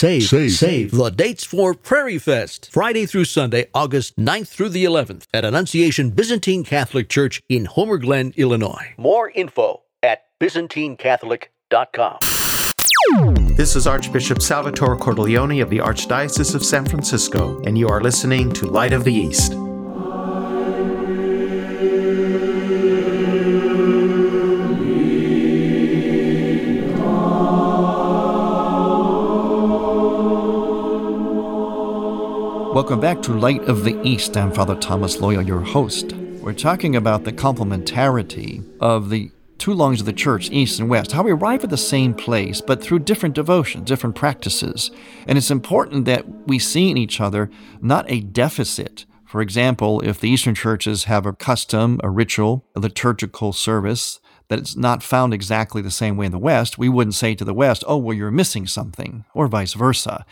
Save, 0.00 0.22
save, 0.22 0.52
save 0.52 0.90
the 0.92 1.10
dates 1.10 1.44
for 1.44 1.74
Prairie 1.74 2.16
Fest, 2.16 2.70
Friday 2.72 3.04
through 3.04 3.26
Sunday, 3.26 3.66
August 3.74 4.16
9th 4.16 4.48
through 4.48 4.70
the 4.70 4.86
11th 4.86 5.26
at 5.34 5.44
Annunciation 5.44 6.08
Byzantine 6.08 6.64
Catholic 6.64 7.10
Church 7.10 7.42
in 7.50 7.66
Homer 7.66 7.98
Glen, 7.98 8.32
Illinois. 8.36 8.94
More 8.96 9.28
info 9.28 9.82
at 10.02 10.22
ByzantineCatholic.com. 10.40 12.16
This 13.56 13.76
is 13.76 13.86
Archbishop 13.86 14.40
Salvatore 14.40 14.96
Cordileone 14.96 15.60
of 15.60 15.68
the 15.68 15.80
Archdiocese 15.80 16.54
of 16.54 16.64
San 16.64 16.86
Francisco, 16.86 17.60
and 17.64 17.76
you 17.76 17.86
are 17.86 18.00
listening 18.00 18.50
to 18.54 18.68
Light 18.68 18.94
of 18.94 19.04
the 19.04 19.12
East. 19.12 19.52
Welcome 32.80 33.00
back 33.00 33.20
to 33.24 33.34
Light 33.34 33.60
of 33.64 33.84
the 33.84 34.00
East. 34.08 34.38
I'm 34.38 34.50
Father 34.50 34.74
Thomas 34.74 35.18
Loya, 35.18 35.46
your 35.46 35.60
host. 35.60 36.14
We're 36.14 36.54
talking 36.54 36.96
about 36.96 37.24
the 37.24 37.32
complementarity 37.32 38.64
of 38.80 39.10
the 39.10 39.30
two 39.58 39.74
lungs 39.74 40.00
of 40.00 40.06
the 40.06 40.14
church, 40.14 40.48
East 40.50 40.80
and 40.80 40.88
West, 40.88 41.12
how 41.12 41.22
we 41.22 41.30
arrive 41.30 41.62
at 41.62 41.68
the 41.68 41.76
same 41.76 42.14
place, 42.14 42.62
but 42.62 42.82
through 42.82 43.00
different 43.00 43.34
devotions, 43.34 43.86
different 43.86 44.16
practices. 44.16 44.90
And 45.28 45.36
it's 45.36 45.50
important 45.50 46.06
that 46.06 46.24
we 46.46 46.58
see 46.58 46.90
in 46.90 46.96
each 46.96 47.20
other 47.20 47.50
not 47.82 48.10
a 48.10 48.20
deficit. 48.20 49.04
For 49.26 49.42
example, 49.42 50.00
if 50.00 50.18
the 50.18 50.30
Eastern 50.30 50.54
churches 50.54 51.04
have 51.04 51.26
a 51.26 51.34
custom, 51.34 52.00
a 52.02 52.08
ritual, 52.08 52.64
a 52.74 52.80
liturgical 52.80 53.52
service, 53.52 54.20
that 54.48 54.58
it's 54.58 54.74
not 54.74 55.02
found 55.02 55.34
exactly 55.34 55.82
the 55.82 55.90
same 55.90 56.16
way 56.16 56.24
in 56.24 56.32
the 56.32 56.38
West, 56.38 56.78
we 56.78 56.88
wouldn't 56.88 57.14
say 57.14 57.34
to 57.34 57.44
the 57.44 57.52
West, 57.52 57.84
oh, 57.86 57.98
well, 57.98 58.16
you're 58.16 58.30
missing 58.30 58.66
something, 58.66 59.26
or 59.34 59.48
vice 59.48 59.74
versa 59.74 60.24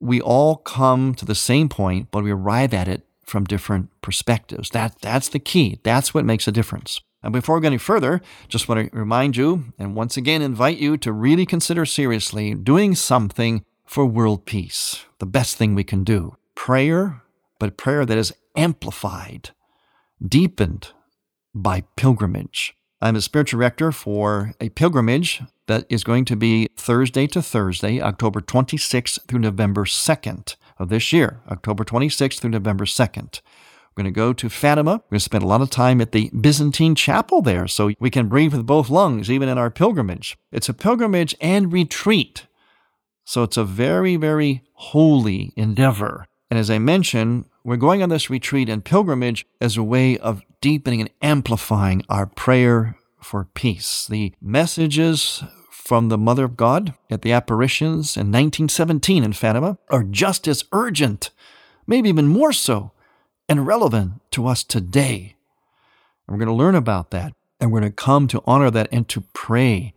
we 0.00 0.20
all 0.20 0.56
come 0.56 1.14
to 1.14 1.24
the 1.24 1.34
same 1.34 1.68
point, 1.68 2.08
but 2.10 2.24
we 2.24 2.30
arrive 2.30 2.74
at 2.74 2.88
it 2.88 3.06
from 3.24 3.44
different 3.44 3.90
perspectives. 4.02 4.70
That, 4.70 5.00
that's 5.00 5.28
the 5.28 5.38
key. 5.38 5.78
That's 5.82 6.12
what 6.12 6.24
makes 6.24 6.48
a 6.48 6.52
difference. 6.52 7.00
And 7.22 7.32
before 7.32 7.56
we 7.56 7.60
go 7.60 7.66
any 7.66 7.78
further, 7.78 8.22
just 8.48 8.68
want 8.68 8.90
to 8.90 8.96
remind 8.96 9.36
you 9.36 9.72
and 9.78 9.94
once 9.94 10.16
again 10.16 10.40
invite 10.40 10.78
you 10.78 10.96
to 10.98 11.12
really 11.12 11.44
consider 11.44 11.84
seriously 11.84 12.54
doing 12.54 12.94
something 12.94 13.62
for 13.84 14.06
world 14.06 14.46
peace, 14.46 15.04
the 15.18 15.26
best 15.26 15.56
thing 15.56 15.74
we 15.74 15.84
can 15.84 16.02
do. 16.02 16.36
Prayer 16.54 17.22
but 17.60 17.76
prayer 17.76 18.04
that 18.04 18.18
is 18.18 18.32
amplified, 18.56 19.50
deepened 20.26 20.88
by 21.54 21.84
pilgrimage. 21.94 22.74
I'm 23.02 23.16
a 23.16 23.22
spiritual 23.22 23.58
director 23.58 23.92
for 23.92 24.52
a 24.60 24.68
pilgrimage 24.68 25.42
that 25.68 25.86
is 25.88 26.04
going 26.04 26.26
to 26.26 26.36
be 26.36 26.68
Thursday 26.76 27.26
to 27.28 27.40
Thursday, 27.40 27.98
October 27.98 28.42
26th 28.42 29.26
through 29.26 29.38
November 29.38 29.86
2nd 29.86 30.56
of 30.78 30.90
this 30.90 31.10
year, 31.10 31.40
October 31.50 31.82
26th 31.82 32.40
through 32.40 32.50
November 32.50 32.84
2nd. 32.84 33.40
We're 33.40 34.02
going 34.02 34.12
to 34.12 34.18
go 34.18 34.34
to 34.34 34.50
Fatima. 34.50 34.90
We're 34.90 35.12
going 35.12 35.18
to 35.18 35.20
spend 35.20 35.42
a 35.42 35.46
lot 35.46 35.62
of 35.62 35.70
time 35.70 36.02
at 36.02 36.12
the 36.12 36.30
Byzantine 36.38 36.94
chapel 36.94 37.40
there 37.40 37.66
so 37.66 37.90
we 37.98 38.10
can 38.10 38.28
breathe 38.28 38.52
with 38.52 38.66
both 38.66 38.90
lungs, 38.90 39.30
even 39.30 39.48
in 39.48 39.56
our 39.56 39.70
pilgrimage. 39.70 40.36
It's 40.52 40.68
a 40.68 40.74
pilgrimage 40.74 41.34
and 41.40 41.72
retreat. 41.72 42.48
So 43.24 43.44
it's 43.44 43.56
a 43.56 43.64
very, 43.64 44.16
very 44.16 44.62
holy 44.74 45.54
endeavor. 45.56 46.26
And 46.50 46.58
as 46.58 46.68
I 46.68 46.78
mentioned, 46.78 47.46
we're 47.64 47.76
going 47.76 48.02
on 48.02 48.08
this 48.08 48.30
retreat 48.30 48.68
and 48.68 48.84
pilgrimage 48.84 49.46
as 49.60 49.76
a 49.76 49.82
way 49.82 50.16
of 50.18 50.42
deepening 50.60 51.00
and 51.00 51.10
amplifying 51.20 52.04
our 52.08 52.26
prayer 52.26 52.96
for 53.20 53.44
peace. 53.44 54.06
The 54.06 54.34
messages 54.40 55.44
from 55.70 56.08
the 56.08 56.18
Mother 56.18 56.44
of 56.44 56.56
God 56.56 56.94
at 57.10 57.22
the 57.22 57.32
apparitions 57.32 58.16
in 58.16 58.28
1917 58.28 59.24
in 59.24 59.32
Fatima 59.32 59.78
are 59.90 60.04
just 60.04 60.48
as 60.48 60.64
urgent, 60.72 61.30
maybe 61.86 62.08
even 62.08 62.28
more 62.28 62.52
so, 62.52 62.92
and 63.48 63.66
relevant 63.66 64.12
to 64.30 64.46
us 64.46 64.64
today. 64.64 65.36
And 66.26 66.34
we're 66.34 66.44
going 66.44 66.56
to 66.56 66.62
learn 66.62 66.76
about 66.76 67.10
that, 67.10 67.34
and 67.60 67.70
we're 67.72 67.80
going 67.80 67.92
to 67.92 67.96
come 67.96 68.28
to 68.28 68.42
honor 68.46 68.70
that 68.70 68.88
and 68.92 69.08
to 69.08 69.22
pray 69.34 69.92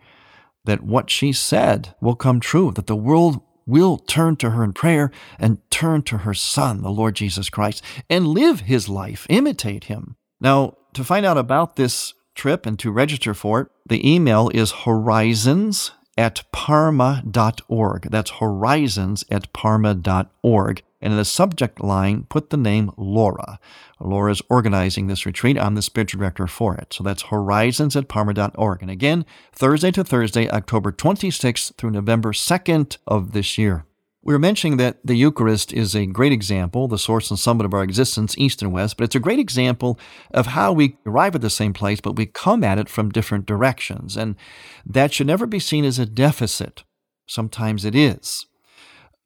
that 0.66 0.84
what 0.84 1.10
she 1.10 1.32
said 1.32 1.94
will 2.02 2.16
come 2.16 2.40
true, 2.40 2.72
that 2.72 2.88
the 2.88 2.96
world 2.96 3.42
will 3.66 3.98
turn 3.98 4.36
to 4.38 4.52
her 4.52 4.64
in 4.64 4.74
prayer 4.74 5.12
and 5.40 5.60
turn 5.70 6.02
to 6.04 6.20
her 6.20 6.34
Son, 6.34 6.82
the 6.82 6.90
Lord 6.90 7.16
Jesus 7.16 7.50
Christ, 7.50 7.84
and 8.10 8.28
live 8.28 8.62
his 8.62 8.90
life, 8.90 9.26
imitate 9.30 9.86
him. 9.86 10.16
Now, 10.40 10.76
to 10.94 11.04
find 11.04 11.26
out 11.26 11.38
about 11.38 11.76
this 11.76 12.14
trip 12.36 12.66
and 12.66 12.78
to 12.80 12.92
register 12.92 13.34
for 13.34 13.62
it, 13.62 13.68
the 13.88 14.12
email 14.12 14.50
is 14.54 14.72
horizons 14.72 15.92
at 16.18 16.44
parma.org. 16.52 18.08
That's 18.10 18.32
horizons 18.32 19.24
at 19.30 19.52
parma.org. 19.54 20.84
And 21.04 21.12
in 21.12 21.18
the 21.18 21.26
subject 21.26 21.82
line, 21.84 22.24
put 22.30 22.50
the 22.50 22.58
name 22.58 22.92
Laura. 22.98 23.60
Laura 24.00 24.32
is 24.32 24.42
organizing 24.50 25.08
this 25.08 25.26
retreat. 25.26 25.60
I'm 25.60 25.76
the 25.76 25.82
spiritual 25.82 26.20
director 26.20 26.48
for 26.48 26.76
it. 26.76 26.94
So 26.94 27.04
that's 27.04 27.24
horizons 27.24 27.96
at 27.96 28.08
parma.org. 28.08 28.82
And 28.82 28.90
again, 28.90 29.26
Thursday 29.52 29.92
to 29.92 30.04
Thursday, 30.06 30.50
October 30.50 30.94
26th 30.94 31.76
through 31.76 31.92
November 31.92 32.32
2nd 32.32 32.98
of 33.06 33.34
this 33.34 33.58
year. 33.58 33.86
We 34.26 34.34
were 34.34 34.40
mentioning 34.40 34.78
that 34.78 35.00
the 35.04 35.16
Eucharist 35.16 35.74
is 35.74 35.94
a 35.94 36.06
great 36.06 36.32
example, 36.32 36.88
the 36.88 36.98
source 36.98 37.30
and 37.30 37.38
summit 37.38 37.66
of 37.66 37.74
our 37.74 37.84
existence, 37.84 38.38
east 38.38 38.62
and 38.62 38.72
west, 38.72 38.96
but 38.96 39.04
it's 39.04 39.16
a 39.16 39.20
great 39.20 39.40
example 39.40 40.00
of 40.34 40.48
how 40.48 40.72
we 40.72 40.98
arrive 41.06 41.36
at 41.36 41.42
the 41.42 41.50
same 41.50 41.74
place, 41.74 42.00
but 42.00 42.16
we 42.16 42.26
come 42.26 42.64
at 42.64 42.78
it 42.78 42.88
from 42.88 43.10
different 43.10 43.46
directions. 43.46 44.16
And 44.16 44.38
that 44.86 45.12
should 45.12 45.28
never 45.28 45.46
be 45.46 45.60
seen 45.60 45.84
as 45.84 46.00
a 46.00 46.06
deficit. 46.06 46.86
Sometimes 47.28 47.84
it 47.84 47.96
is. 47.96 48.46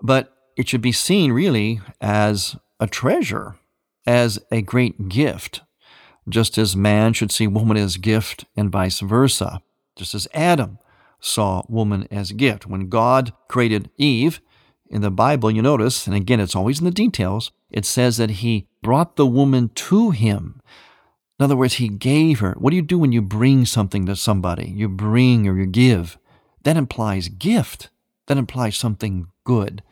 But 0.02 0.34
it 0.58 0.68
should 0.68 0.82
be 0.82 0.92
seen 0.92 1.32
really 1.32 1.80
as 2.02 2.58
a 2.80 2.88
treasure, 2.88 3.56
as 4.06 4.40
a 4.52 4.62
great 4.62 5.08
gift, 5.08 5.62
just 6.28 6.58
as 6.58 6.76
man 6.76 7.14
should 7.14 7.32
see 7.32 7.48
woman 7.48 7.78
as 7.78 7.98
gift 7.98 8.46
and 8.56 8.72
vice 8.72 9.00
versa, 9.00 9.62
just 9.96 10.14
as 10.14 10.28
Adam 10.34 10.80
saw 11.20 11.64
woman 11.70 12.08
as 12.12 12.32
gift. 12.32 12.68
When 12.68 12.90
God 12.90 13.32
created 13.48 13.90
Eve, 13.98 14.42
in 14.90 15.02
the 15.02 15.12
Bible, 15.12 15.52
you 15.52 15.62
notice, 15.62 16.08
and 16.08 16.16
again, 16.16 16.40
it's 16.40 16.56
always 16.56 16.80
in 16.80 16.86
the 16.86 16.92
details, 16.92 17.52
it 17.70 17.86
says 17.86 18.18
that 18.18 18.30
he 18.30 18.68
brought 18.82 19.16
the 19.16 19.26
woman 19.26 19.70
to 19.76 20.12
him. 20.12 20.62
In 21.40 21.44
other 21.44 21.56
words, 21.56 21.76
he 21.76 21.90
gave 21.90 22.40
her. 22.40 22.56
What 22.58 22.72
do 22.72 22.76
you 22.76 22.82
do 22.82 22.98
when 22.98 23.12
you 23.12 23.22
bring 23.22 23.66
something 23.66 24.06
to 24.06 24.16
somebody? 24.16 24.70
You 24.70 24.90
bring 24.90 25.48
or 25.48 25.58
you 25.58 25.66
give. 25.66 26.18
That 26.64 26.78
implies 26.78 27.28
gift. 27.28 27.90
That 28.28 28.38
implies 28.38 28.78
something 28.78 29.28
good. 29.44 29.84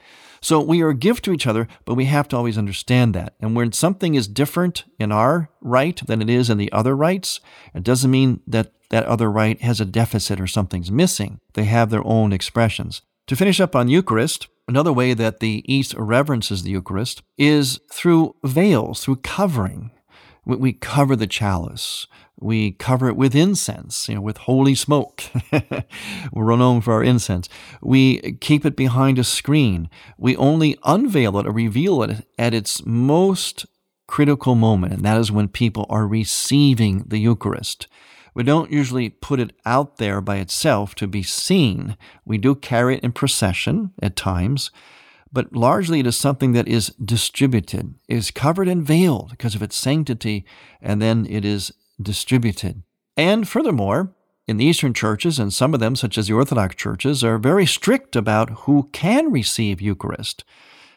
So 0.46 0.62
we 0.62 0.84
are 0.84 0.90
a 0.90 0.94
gift 0.94 1.26
to 1.26 1.34
each 1.34 1.48
other, 1.48 1.68
but 1.86 1.96
we 1.96 2.06
have 2.06 2.28
to 2.28 2.38
always 2.38 2.56
understand 2.56 3.16
that. 3.16 3.34
And 3.42 3.56
when 3.56 3.72
something 3.72 4.14
is 4.14 4.28
different 4.28 4.84
in 5.00 5.12
our 5.12 5.50
rite 5.60 6.06
than 6.06 6.22
it 6.22 6.30
is 6.30 6.52
in 6.52 6.60
the 6.60 6.72
other 6.72 6.96
rites, 6.96 7.40
it 7.74 7.82
doesn't 7.82 8.12
mean 8.12 8.42
that 8.46 8.72
that 8.92 9.06
other 9.06 9.32
rite 9.32 9.64
has 9.64 9.82
a 9.82 9.86
deficit 9.86 10.40
or 10.40 10.46
something's 10.46 10.92
missing. 10.92 11.40
They 11.56 11.64
have 11.64 11.90
their 11.90 12.06
own 12.06 12.32
expressions. 12.32 13.02
To 13.26 13.36
finish 13.36 13.60
up 13.60 13.76
on 13.76 13.90
Eucharist, 13.90 14.48
Another 14.68 14.92
way 14.92 15.14
that 15.14 15.42
the 15.42 15.64
East 15.72 15.94
reverences 15.94 16.64
the 16.64 16.72
Eucharist 16.72 17.22
is 17.38 17.80
through 17.92 18.36
veils, 18.44 19.04
through 19.04 19.18
covering. 19.18 19.92
We 20.46 20.74
cover 20.74 21.16
the 21.16 21.28
chalice. 21.28 22.08
We 22.40 22.74
cover 22.74 23.08
it 23.08 23.16
with 23.16 23.34
incense, 23.34 24.10
you 24.10 24.16
know, 24.16 24.22
with 24.22 24.38
holy 24.38 24.76
smoke. 24.76 25.24
We're 26.34 26.56
known 26.56 26.82
for 26.82 26.94
our 26.94 27.04
incense. 27.04 27.50
We 27.82 28.34
keep 28.42 28.66
it 28.66 28.76
behind 28.76 29.18
a 29.18 29.24
screen. 29.24 29.90
We 30.18 30.36
only 30.36 30.78
unveil 30.84 31.38
it 31.40 31.48
or 31.48 31.52
reveal 31.52 32.04
it 32.04 32.28
at 32.38 32.54
its 32.54 32.86
most 32.86 33.66
critical 34.08 34.56
moment, 34.56 34.94
and 34.94 35.04
that 35.04 35.18
is 35.18 35.32
when 35.32 35.48
people 35.48 35.86
are 35.90 36.06
receiving 36.06 37.06
the 37.08 37.18
Eucharist. 37.18 37.88
We 38.36 38.44
don't 38.44 38.72
usually 38.72 39.10
put 39.10 39.40
it 39.40 39.56
out 39.66 39.98
there 39.98 40.20
by 40.20 40.38
itself 40.38 40.94
to 40.96 41.08
be 41.08 41.24
seen. 41.24 41.96
We 42.26 42.38
do 42.38 42.54
carry 42.54 42.96
it 42.96 43.04
in 43.04 43.14
procession 43.14 43.94
at 44.02 44.18
times, 44.18 44.72
but 45.36 45.54
largely 45.54 46.00
it 46.00 46.08
is 46.08 46.16
something 46.16 46.54
that 46.54 46.68
is 46.68 46.96
distributed, 47.04 47.94
is 48.08 48.32
covered 48.32 48.70
and 48.70 48.84
veiled 48.84 49.32
because 49.32 49.54
of 49.54 49.62
its 49.62 49.78
sanctity, 49.78 50.46
and 50.82 51.02
then 51.02 51.28
it 51.30 51.44
is 51.44 51.74
distributed. 52.02 52.84
And 53.18 53.48
furthermore, 53.48 54.14
in 54.48 54.56
the 54.56 54.64
Eastern 54.64 54.94
churches, 54.94 55.38
and 55.38 55.52
some 55.52 55.74
of 55.74 55.82
them, 55.82 55.98
such 55.98 56.18
as 56.18 56.28
the 56.28 56.34
Orthodox 56.34 56.76
churches, 56.76 57.22
are 57.22 57.38
very 57.38 57.66
strict 57.66 58.16
about 58.16 58.62
who 58.62 58.90
can 58.94 59.30
receive 59.30 59.82
Eucharist. 59.82 60.46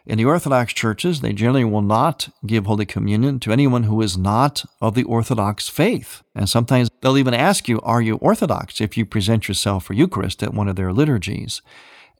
In 0.06 0.18
the 0.18 0.24
Orthodox 0.24 0.72
churches, 0.72 1.20
they 1.20 1.32
generally 1.32 1.64
will 1.64 1.82
not 1.82 2.28
give 2.46 2.66
Holy 2.66 2.86
Communion 2.86 3.40
to 3.40 3.52
anyone 3.52 3.82
who 3.82 4.00
is 4.00 4.16
not 4.16 4.64
of 4.80 4.94
the 4.94 5.02
Orthodox 5.02 5.68
faith. 5.68 6.22
And 6.34 6.48
sometimes 6.48 6.88
they'll 7.00 7.18
even 7.18 7.34
ask 7.34 7.68
you, 7.68 7.80
Are 7.80 8.00
you 8.00 8.16
Orthodox? 8.16 8.80
if 8.80 8.96
you 8.96 9.04
present 9.04 9.48
yourself 9.48 9.84
for 9.84 9.94
Eucharist 9.94 10.44
at 10.44 10.54
one 10.54 10.68
of 10.68 10.76
their 10.76 10.92
liturgies. 10.92 11.60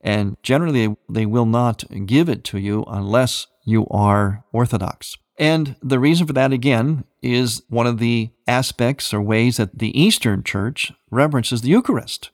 And 0.01 0.37
generally, 0.43 0.95
they 1.09 1.25
will 1.25 1.45
not 1.45 1.83
give 2.05 2.29
it 2.29 2.43
to 2.45 2.57
you 2.57 2.85
unless 2.87 3.47
you 3.65 3.87
are 3.89 4.43
Orthodox. 4.51 5.17
And 5.37 5.75
the 5.81 5.99
reason 5.99 6.27
for 6.27 6.33
that, 6.33 6.51
again, 6.51 7.05
is 7.21 7.63
one 7.69 7.87
of 7.87 7.99
the 7.99 8.31
aspects 8.47 9.13
or 9.13 9.21
ways 9.21 9.57
that 9.57 9.79
the 9.79 9.97
Eastern 9.99 10.43
Church 10.43 10.91
reverences 11.09 11.61
the 11.61 11.69
Eucharist. 11.69 12.29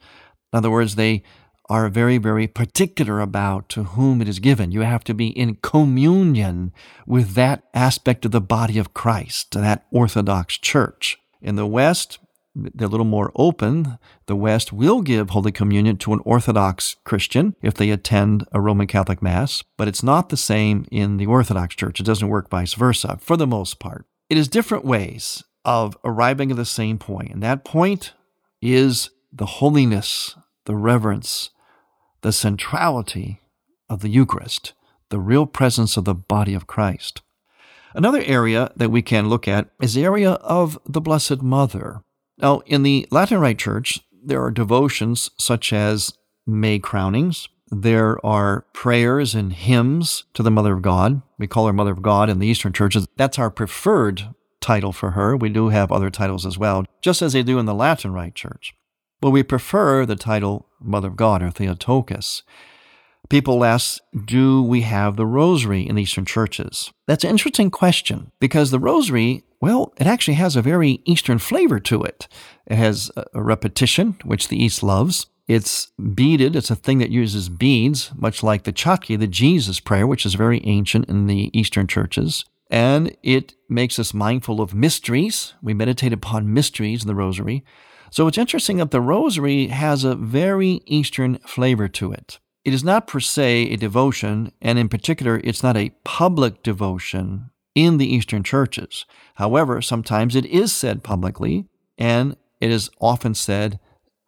In 0.52 0.58
other 0.58 0.72
words, 0.72 0.96
they 0.96 1.24
are 1.70 1.90
very, 1.90 2.18
very 2.18 2.48
particular 2.48 3.20
about 3.20 3.70
to 3.70 3.84
whom 3.84 4.22
it 4.22 4.28
is 4.28 4.40
given. 4.40 4.72
You 4.72 4.82
have 4.82 5.04
to 5.06 5.14
be 5.14 5.28
in 5.28 5.56
communion 5.56 6.74
with 7.08 7.34
that 7.34 7.64
aspect 7.74 8.26
of 8.26 8.32
the 8.32 8.42
body 8.42 8.78
of 8.78 8.94
Christ, 8.94 9.52
that 9.52 9.86
Orthodox 9.92 10.58
church. 10.58 11.18
In 11.42 11.56
the 11.56 11.68
West, 11.68 12.20
they're 12.56 12.88
a 12.88 12.90
little 12.90 13.06
more 13.06 13.32
open. 13.36 13.98
The 14.28 14.36
West 14.36 14.72
will 14.72 15.02
give 15.02 15.32
Holy 15.32 15.52
Communion 15.52 15.98
to 15.98 16.14
an 16.14 16.22
Orthodox 16.24 16.96
Christian 17.04 17.56
if 17.62 17.74
they 17.74 17.90
attend 17.90 18.46
a 18.52 18.62
Roman 18.62 18.88
Catholic 18.88 19.22
Mass, 19.22 19.64
but 19.78 19.88
it's 19.88 20.04
not 20.04 20.30
the 20.30 20.38
same 20.38 20.86
in 20.92 21.18
the 21.18 21.26
Orthodox 21.26 21.76
Church. 21.76 22.00
It 22.00 22.06
doesn't 22.06 22.30
work 22.30 22.50
vice 22.50 22.74
versa, 22.74 23.18
for 23.22 23.36
the 23.36 23.48
most 23.48 23.80
part. 23.80 24.06
It 24.30 24.38
is 24.38 24.48
different 24.48 24.86
ways 24.86 25.44
of 25.66 25.98
arriving 26.04 26.52
at 26.52 26.58
the 26.58 26.66
same 26.66 26.98
point, 26.98 27.32
and 27.32 27.44
that 27.44 27.66
point 27.66 28.14
is 28.62 29.10
the 29.32 29.46
holiness, 29.46 30.36
the 30.66 30.76
reverence, 30.76 31.50
the 32.22 32.32
centrality 32.32 33.42
of 33.90 34.02
the 34.02 34.10
Eucharist, 34.10 34.74
the 35.10 35.20
real 35.20 35.46
presence 35.46 35.98
of 35.98 36.06
the 36.06 36.16
body 36.16 36.54
of 36.54 36.68
Christ. 36.68 37.22
Another 37.94 38.22
area 38.26 38.72
that 38.76 38.92
we 38.92 39.02
can 39.02 39.30
look 39.30 39.48
at 39.48 39.70
is 39.82 39.94
the 39.94 40.04
area 40.04 40.32
of 40.32 40.80
the 40.86 41.02
Blessed 41.02 41.42
Mother. 41.42 42.02
Now, 42.38 42.60
in 42.66 42.84
the 42.84 43.08
Latin 43.12 43.40
Rite 43.40 43.60
Church, 43.60 44.02
there 44.12 44.44
are 44.44 44.52
devotions 44.52 45.32
such 45.38 45.72
as 45.72 46.14
May 46.46 46.80
crownings. 46.80 47.48
There 47.72 48.24
are 48.26 48.66
prayers 48.74 49.34
and 49.34 49.54
hymns 49.54 50.26
to 50.34 50.44
the 50.44 50.52
Mother 50.52 50.74
of 50.74 50.82
God. 50.82 51.22
We 51.40 51.48
call 51.48 51.68
her 51.68 51.74
Mother 51.74 51.92
of 51.92 52.02
God 52.02 52.30
in 52.30 52.40
the 52.40 52.48
Eastern 52.48 52.74
churches. 52.74 53.08
That's 53.18 53.40
our 53.40 53.50
preferred 53.50 54.36
title 54.62 54.92
for 54.92 55.12
her. 55.12 55.36
We 55.36 55.50
do 55.50 55.70
have 55.70 55.92
other 55.92 56.10
titles 56.10 56.46
as 56.46 56.58
well, 56.58 56.86
just 57.02 57.22
as 57.22 57.34
they 57.34 57.44
do 57.44 57.60
in 57.60 57.66
the 57.66 57.74
Latin 57.74 58.14
Rite 58.14 58.36
Church. 58.36 58.74
But 59.22 59.32
we 59.32 59.44
prefer 59.44 60.06
the 60.06 60.16
title 60.16 60.68
Mother 60.80 61.08
of 61.08 61.16
God 61.16 61.42
or 61.42 61.50
Theotokos. 61.50 62.44
People 63.30 63.66
ask, 63.66 64.02
do 64.26 64.62
we 64.62 64.82
have 64.82 65.16
the 65.16 65.26
rosary 65.26 65.88
in 65.88 65.98
Eastern 65.98 66.26
churches? 66.26 66.92
That's 67.08 67.24
an 67.24 67.32
interesting 67.32 67.72
question 67.72 68.32
because 68.40 68.72
the 68.72 68.80
rosary, 68.80 69.44
well, 69.60 69.94
it 69.98 70.08
actually 70.08 70.36
has 70.36 70.56
a 70.56 70.62
very 70.62 71.02
Eastern 71.06 71.40
flavor 71.40 71.80
to 71.80 72.04
it. 72.04 72.28
It 72.68 72.76
has 72.76 73.12
a 73.16 73.42
repetition, 73.42 74.18
which 74.24 74.48
the 74.48 74.62
East 74.62 74.84
loves. 74.84 75.28
It's 75.48 75.92
beaded. 76.14 76.56
It's 76.56 76.72
a 76.72 76.76
thing 76.76 77.00
that 77.00 77.10
uses 77.10 77.50
beads, 77.50 78.12
much 78.16 78.44
like 78.44 78.64
the 78.64 78.74
Chotki, 78.74 79.18
the 79.18 79.28
Jesus 79.28 79.80
prayer, 79.80 80.08
which 80.08 80.26
is 80.26 80.34
very 80.36 80.62
ancient 80.66 81.10
in 81.10 81.28
the 81.28 81.52
Eastern 81.58 81.88
churches. 81.88 82.46
and 82.70 83.16
it 83.24 83.54
makes 83.70 84.00
us 84.00 84.14
mindful 84.14 84.62
of 84.62 84.74
mysteries. 84.74 85.54
We 85.62 85.74
meditate 85.74 86.14
upon 86.14 86.54
mysteries 86.54 87.04
in 87.04 87.08
the 87.08 87.16
Rosary. 87.16 87.64
So 88.12 88.28
it's 88.28 88.38
interesting 88.38 88.78
that 88.78 88.92
the 88.92 89.02
Rosary 89.02 89.68
has 89.68 90.04
a 90.04 90.16
very 90.16 90.82
Eastern 90.86 91.38
flavor 91.40 91.88
to 91.90 92.12
it. 92.12 92.40
It 92.66 92.74
is 92.74 92.84
not 92.84 93.06
per 93.06 93.20
se 93.20 93.70
a 93.70 93.78
devotion, 93.78 94.52
and 94.60 94.80
in 94.80 94.90
particular, 94.90 95.40
it's 95.44 95.62
not 95.62 95.78
a 95.78 95.92
public 96.04 96.64
devotion 96.64 97.52
in 97.76 97.98
the 97.98 98.12
Eastern 98.12 98.44
churches. 98.44 99.06
However, 99.36 99.82
sometimes 99.84 100.36
it 100.36 100.48
is 100.48 100.74
said 100.74 101.04
publicly, 101.04 101.68
and 102.00 102.36
it 102.60 102.72
is 102.72 102.90
often 103.00 103.36
said 103.36 103.80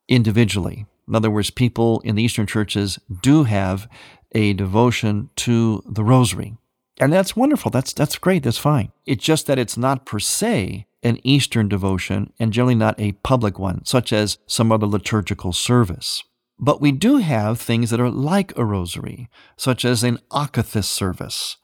individually. 0.08 0.86
In 1.08 1.16
other 1.16 1.32
words, 1.32 1.50
people 1.50 2.00
in 2.02 2.14
the 2.16 2.22
Eastern 2.22 2.46
churches 2.46 3.00
do 3.24 3.46
have 3.46 3.90
a 4.34 4.54
devotion 4.54 5.32
to 5.38 5.82
the 5.88 6.04
Rosary. 6.04 6.58
And 7.00 7.12
that's 7.12 7.36
wonderful. 7.36 7.72
That's, 7.72 7.94
that's 7.94 8.18
great. 8.20 8.44
That's 8.44 8.58
fine. 8.58 8.92
It's 9.06 9.24
just 9.24 9.48
that 9.48 9.58
it's 9.58 9.78
not 9.78 10.06
per 10.06 10.20
se 10.20 10.86
an 11.02 11.20
Eastern 11.24 11.70
devotion 11.70 12.34
and 12.40 12.54
generally 12.54 12.76
not 12.76 13.00
a 13.00 13.14
public 13.14 13.58
one, 13.58 13.84
such 13.86 14.14
as 14.14 14.38
some 14.46 14.72
other 14.72 14.88
liturgical 14.88 15.54
service. 15.54 16.24
But 16.60 16.82
we 16.82 16.92
do 16.92 17.18
have 17.18 17.60
things 17.60 17.90
that 17.92 18.00
are 18.00 18.10
like 18.10 18.58
a 18.58 18.66
rosary, 18.66 19.30
such 19.56 19.86
as 19.86 20.04
an 20.04 20.20
akathist 20.32 20.86
service 20.86 21.58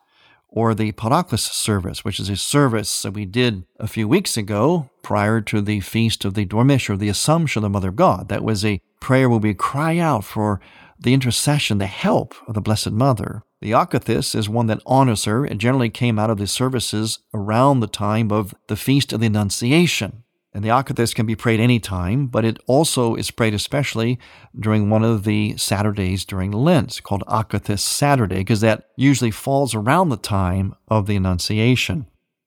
or 0.54 0.76
the 0.76 0.92
Paraklesis 0.92 1.52
service, 1.52 2.06
which 2.06 2.20
is 2.20 2.30
a 2.30 2.36
service 2.36 3.02
that 3.02 3.14
we 3.14 3.26
did 3.26 3.66
a 3.80 3.88
few 3.88 4.08
weeks 4.08 4.38
ago 4.38 4.90
prior 5.02 5.42
to 5.42 5.62
the 5.62 5.80
feast 5.80 6.24
of 6.26 6.36
the 6.36 6.46
Dormition 6.46 6.94
or 6.94 6.98
the 6.98 7.10
Assumption 7.10 7.60
of 7.60 7.64
the 7.64 7.70
Mother 7.70 7.90
of 7.90 7.96
God. 7.96 8.30
That 8.30 8.44
was 8.44 8.64
a 8.64 8.80
prayer 9.00 9.28
where 9.28 9.40
we 9.40 9.56
cry 9.56 9.98
out 9.98 10.24
for 10.24 10.62
the 11.00 11.14
intercession, 11.14 11.80
the 11.80 11.88
help 11.88 12.36
of 12.48 12.54
the 12.54 12.62
Blessed 12.62 12.92
Mother. 12.92 13.42
The 13.62 13.72
Akathist 13.72 14.36
is 14.36 14.48
one 14.48 14.68
that 14.68 14.82
honors 14.86 15.26
her. 15.26 15.46
It 15.46 15.58
generally 15.58 15.90
came 15.90 16.20
out 16.20 16.30
of 16.30 16.38
the 16.38 16.48
services 16.48 17.20
around 17.34 17.80
the 17.80 17.88
time 17.88 18.32
of 18.32 18.54
the 18.68 18.76
Feast 18.76 19.12
of 19.12 19.22
the 19.22 19.28
Annunciation. 19.28 20.23
And 20.54 20.64
the 20.64 20.70
Akathist 20.70 21.16
can 21.16 21.26
be 21.26 21.36
prayed 21.36 21.60
anytime, 21.60 22.28
but 22.28 22.46
it 22.46 22.60
also 22.68 23.16
is 23.16 23.32
prayed 23.32 23.56
especially 23.56 24.20
during 24.58 24.90
one 24.90 25.04
of 25.04 25.24
the 25.24 25.58
Saturdays 25.58 26.26
during 26.26 26.52
Lent, 26.52 27.02
called 27.02 27.24
Akathist 27.28 27.80
Saturday, 27.80 28.38
because 28.38 28.62
that 28.62 28.90
usually 28.96 29.32
falls 29.32 29.74
around 29.74 30.10
the 30.10 30.18
time 30.18 30.76
of 30.88 31.08
the 31.08 31.16
Annunciation. 31.16 32.06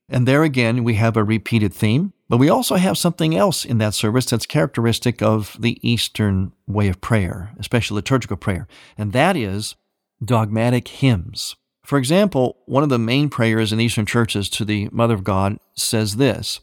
And 0.08 0.26
there 0.26 0.44
again, 0.44 0.84
we 0.84 0.94
have 0.94 1.16
a 1.16 1.24
repeated 1.24 1.74
theme, 1.74 2.12
but 2.28 2.36
we 2.38 2.48
also 2.48 2.76
have 2.76 2.96
something 2.96 3.34
else 3.34 3.64
in 3.64 3.78
that 3.78 3.94
service 3.94 4.26
that's 4.26 4.46
characteristic 4.46 5.20
of 5.20 5.56
the 5.58 5.78
Eastern 5.88 6.52
way 6.68 6.88
of 6.88 7.00
prayer, 7.00 7.52
especially 7.58 7.96
liturgical 7.96 8.36
prayer, 8.36 8.68
and 8.96 9.12
that 9.12 9.36
is 9.36 9.74
dogmatic 10.24 10.86
hymns. 10.88 11.56
For 11.84 11.98
example, 11.98 12.58
one 12.66 12.82
of 12.82 12.88
the 12.88 12.98
main 12.98 13.28
prayers 13.28 13.72
in 13.72 13.80
Eastern 13.80 14.06
churches 14.06 14.48
to 14.50 14.64
the 14.64 14.88
Mother 14.90 15.14
of 15.14 15.24
God 15.24 15.58
says 15.74 16.16
this 16.16 16.60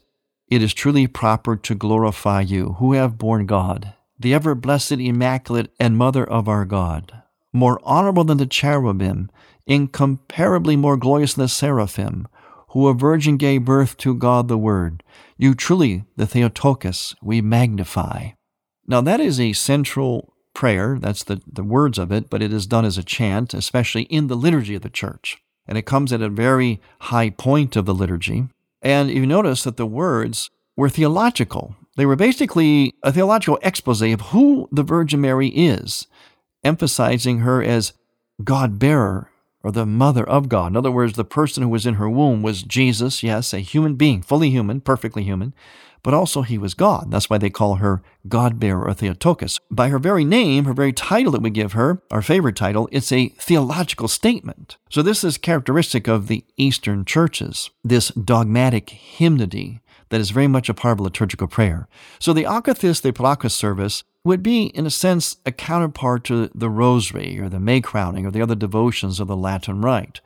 it 0.48 0.62
is 0.62 0.74
truly 0.74 1.06
proper 1.06 1.56
to 1.56 1.74
glorify 1.74 2.40
you, 2.40 2.74
who 2.78 2.92
have 2.92 3.18
borne 3.18 3.46
God, 3.46 3.94
the 4.18 4.34
ever 4.34 4.54
blessed, 4.54 4.92
immaculate, 4.92 5.72
and 5.80 5.96
Mother 5.96 6.24
of 6.24 6.48
our 6.48 6.64
God, 6.64 7.22
more 7.52 7.80
honorable 7.82 8.24
than 8.24 8.38
the 8.38 8.46
cherubim, 8.46 9.30
incomparably 9.66 10.76
more 10.76 10.96
glorious 10.96 11.34
than 11.34 11.44
the 11.44 11.48
seraphim, 11.48 12.28
who 12.70 12.88
a 12.88 12.94
virgin 12.94 13.36
gave 13.36 13.64
birth 13.64 13.96
to 13.98 14.14
God 14.14 14.48
the 14.48 14.58
Word. 14.58 15.02
You 15.36 15.54
truly, 15.54 16.04
the 16.16 16.26
Theotokos, 16.26 17.14
we 17.22 17.40
magnify. 17.40 18.30
Now, 18.86 19.00
that 19.00 19.20
is 19.20 19.40
a 19.40 19.52
central 19.52 20.34
prayer. 20.54 20.98
That's 21.00 21.24
the, 21.24 21.40
the 21.50 21.64
words 21.64 21.98
of 21.98 22.12
it, 22.12 22.28
but 22.28 22.42
it 22.42 22.52
is 22.52 22.66
done 22.66 22.84
as 22.84 22.98
a 22.98 23.02
chant, 23.02 23.54
especially 23.54 24.02
in 24.04 24.26
the 24.26 24.36
liturgy 24.36 24.74
of 24.74 24.82
the 24.82 24.90
church. 24.90 25.38
And 25.66 25.78
it 25.78 25.86
comes 25.86 26.12
at 26.12 26.20
a 26.20 26.28
very 26.28 26.80
high 27.00 27.30
point 27.30 27.76
of 27.76 27.86
the 27.86 27.94
liturgy. 27.94 28.48
And 28.84 29.10
you 29.10 29.26
notice 29.26 29.64
that 29.64 29.78
the 29.78 29.86
words 29.86 30.50
were 30.76 30.90
theological. 30.90 31.74
They 31.96 32.04
were 32.04 32.16
basically 32.16 32.92
a 33.02 33.12
theological 33.12 33.58
expose 33.62 34.02
of 34.02 34.20
who 34.20 34.68
the 34.70 34.82
Virgin 34.82 35.22
Mary 35.22 35.48
is, 35.48 36.06
emphasizing 36.62 37.38
her 37.38 37.62
as 37.62 37.94
God 38.42 38.78
bearer 38.78 39.30
or 39.62 39.72
the 39.72 39.86
mother 39.86 40.28
of 40.28 40.50
God. 40.50 40.72
In 40.72 40.76
other 40.76 40.90
words, 40.90 41.14
the 41.14 41.24
person 41.24 41.62
who 41.62 41.70
was 41.70 41.86
in 41.86 41.94
her 41.94 42.10
womb 42.10 42.42
was 42.42 42.62
Jesus, 42.62 43.22
yes, 43.22 43.54
a 43.54 43.60
human 43.60 43.94
being, 43.94 44.20
fully 44.20 44.50
human, 44.50 44.82
perfectly 44.82 45.22
human, 45.22 45.54
but 46.04 46.14
also 46.14 46.42
he 46.42 46.58
was 46.58 46.74
God. 46.74 47.10
That's 47.10 47.28
why 47.28 47.38
they 47.38 47.50
call 47.50 47.76
her 47.76 48.02
God 48.28 48.60
bearer 48.60 48.86
or 48.86 48.94
Theotokos. 48.94 49.58
By 49.70 49.88
her 49.88 49.98
very 49.98 50.24
name, 50.24 50.66
her 50.66 50.72
very 50.72 50.92
title 50.92 51.32
that 51.32 51.42
we 51.42 51.50
give 51.50 51.72
her, 51.72 52.00
our 52.12 52.22
favorite 52.22 52.54
title, 52.54 52.88
it's 52.92 53.10
a 53.10 53.30
theological 53.30 54.06
statement. 54.06 54.76
So 54.90 55.02
this 55.02 55.24
is 55.24 55.38
characteristic 55.38 56.06
of 56.06 56.28
the 56.28 56.44
Eastern 56.56 57.04
churches, 57.04 57.70
this 57.82 58.10
dogmatic 58.10 58.90
hymnody 58.90 59.80
that 60.10 60.20
is 60.20 60.30
very 60.30 60.46
much 60.46 60.68
a 60.68 60.74
part 60.74 60.92
of 60.92 61.00
liturgical 61.00 61.48
prayer. 61.48 61.88
So 62.20 62.32
the 62.32 62.44
Akathist, 62.44 63.02
the 63.02 63.12
Paraklesis 63.12 63.52
service 63.52 64.04
would 64.24 64.42
be, 64.42 64.66
in 64.66 64.86
a 64.86 64.90
sense, 64.90 65.38
a 65.46 65.52
counterpart 65.52 66.24
to 66.24 66.50
the 66.54 66.70
Rosary 66.70 67.40
or 67.40 67.48
the 67.48 67.58
May 67.58 67.80
crowning 67.80 68.26
or 68.26 68.30
the 68.30 68.42
other 68.42 68.54
devotions 68.54 69.20
of 69.20 69.26
the 69.26 69.36
Latin 69.36 69.80
Rite. 69.80 70.20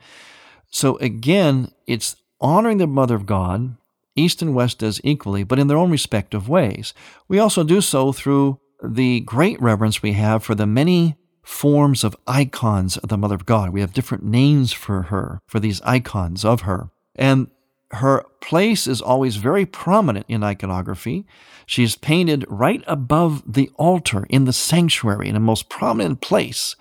So 0.70 0.96
again, 0.98 1.70
it's 1.86 2.16
honoring 2.40 2.78
the 2.78 2.86
Mother 2.86 3.14
of 3.14 3.26
God, 3.26 3.76
East 4.18 4.42
and 4.42 4.54
West 4.54 4.78
does 4.78 5.00
equally, 5.04 5.44
but 5.44 5.58
in 5.58 5.68
their 5.68 5.78
own 5.78 5.90
respective 5.90 6.48
ways. 6.48 6.92
We 7.28 7.38
also 7.38 7.64
do 7.64 7.80
so 7.80 8.12
through 8.12 8.60
the 8.82 9.20
great 9.20 9.60
reverence 9.60 10.02
we 10.02 10.12
have 10.12 10.44
for 10.44 10.54
the 10.54 10.66
many 10.66 11.16
forms 11.42 12.04
of 12.04 12.16
icons 12.26 12.96
of 12.98 13.08
the 13.08 13.16
Mother 13.16 13.34
of 13.34 13.46
God. 13.46 13.70
We 13.70 13.80
have 13.80 13.94
different 13.94 14.24
names 14.24 14.72
for 14.72 15.02
her, 15.02 15.40
for 15.46 15.58
these 15.58 15.80
icons 15.82 16.44
of 16.44 16.62
her. 16.62 16.90
And 17.16 17.48
her 17.92 18.26
place 18.42 18.86
is 18.86 19.00
always 19.00 19.36
very 19.36 19.64
prominent 19.64 20.26
in 20.28 20.44
iconography. 20.44 21.26
She's 21.64 21.96
painted 21.96 22.44
right 22.48 22.84
above 22.86 23.42
the 23.50 23.70
altar 23.76 24.26
in 24.28 24.44
the 24.44 24.52
sanctuary 24.52 25.28
in 25.28 25.36
a 25.36 25.40
most 25.40 25.70
prominent 25.70 26.20
place. 26.20 26.76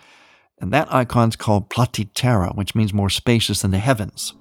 And 0.59 0.73
that 0.73 0.93
icon's 0.93 1.35
called 1.35 1.69
Platytera, 1.69 2.55
which 2.55 2.75
means 2.75 2.93
more 2.93 3.09
spacious 3.09 3.61
than 3.61 3.71
the 3.71 3.77
heavens. 3.79 4.33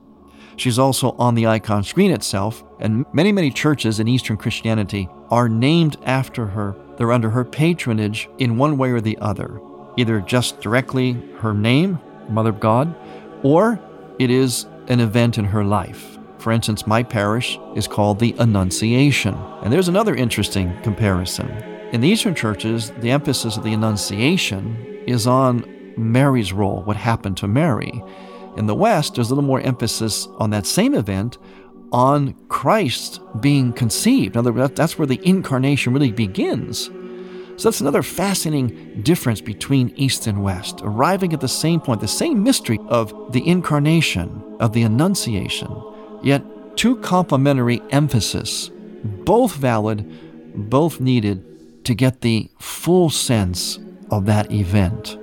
She's 0.57 0.79
also 0.79 1.13
on 1.13 1.35
the 1.35 1.47
icon 1.47 1.85
screen 1.85 2.11
itself, 2.11 2.65
and 2.81 3.05
many, 3.13 3.31
many 3.31 3.51
churches 3.51 4.01
in 4.01 4.09
Eastern 4.09 4.37
Christianity 4.37 5.09
are 5.31 5.49
named 5.49 5.97
after 6.05 6.47
her. 6.47 6.75
They're 6.97 7.13
under 7.13 7.31
her 7.31 7.45
patronage 7.45 8.29
in 8.39 8.57
one 8.57 8.79
way 8.79 8.91
or 8.91 9.01
the 9.01 9.19
other, 9.19 9.61
either 9.97 10.21
just 10.21 10.61
directly 10.61 11.13
her 11.39 11.53
name, 11.53 11.99
Mother 12.29 12.51
of 12.51 12.61
God, 12.61 12.95
or 13.43 13.79
it 14.19 14.31
is 14.31 14.67
an 14.89 15.01
event 15.01 15.37
in 15.37 15.45
her 15.45 15.65
life. 15.65 16.19
For 16.39 16.53
instance, 16.53 16.87
my 16.87 17.03
parish 17.03 17.59
is 17.75 17.89
called 17.89 18.19
the 18.19 18.35
Annunciation. 18.39 19.35
And 19.63 19.73
there's 19.73 19.89
another 19.89 20.15
interesting 20.15 20.81
comparison. 20.83 21.51
In 21.93 22.01
the 22.01 22.09
Eastern 22.09 22.35
churches, 22.35 22.93
the 23.01 23.11
emphasis 23.11 23.57
of 23.57 23.65
the 23.65 23.73
Annunciation 23.73 24.77
is 25.07 25.27
on 25.27 25.65
Mary's 25.97 26.53
role, 26.53 26.83
what 26.83 26.97
happened 26.97 27.37
to 27.39 27.49
Mary. 27.49 28.03
In 28.57 28.67
the 28.67 28.75
West, 28.75 29.15
there's 29.15 29.31
a 29.31 29.35
little 29.35 29.47
more 29.47 29.61
emphasis 29.61 30.27
on 30.39 30.51
that 30.51 30.67
same 30.67 30.95
event 30.95 31.39
on 31.93 32.35
Christ 32.49 33.21
being 33.41 33.73
conceived. 33.73 34.35
In 34.35 34.41
other 34.41 34.53
words, 34.53 34.75
that's 34.75 34.99
where 34.99 35.07
the 35.07 35.21
incarnation 35.23 35.93
really 35.93 36.13
begins. 36.13 36.91
So 37.57 37.71
that's 37.71 37.81
another 37.81 38.03
fascinating 38.03 39.03
difference 39.03 39.41
between 39.41 39.93
East 39.97 40.27
and 40.27 40.43
West, 40.43 40.81
arriving 40.83 41.33
at 41.33 41.41
the 41.41 41.49
same 41.49 41.81
point, 41.81 42.01
the 42.01 42.09
same 42.09 42.43
mystery 42.43 42.79
of 42.89 43.33
the 43.33 43.47
incarnation, 43.49 44.43
of 44.61 44.73
the 44.73 44.83
Annunciation, 44.83 45.71
yet 46.23 46.43
two 46.77 46.97
complementary 46.97 47.81
emphasis, 47.91 48.71
both 49.05 49.55
valid, 49.55 50.69
both 50.69 51.01
needed 51.01 51.85
to 51.85 51.95
get 51.95 52.21
the 52.21 52.51
full 52.59 53.09
sense 53.09 53.79
of 54.11 54.27
that 54.27 54.53
event. 54.53 55.19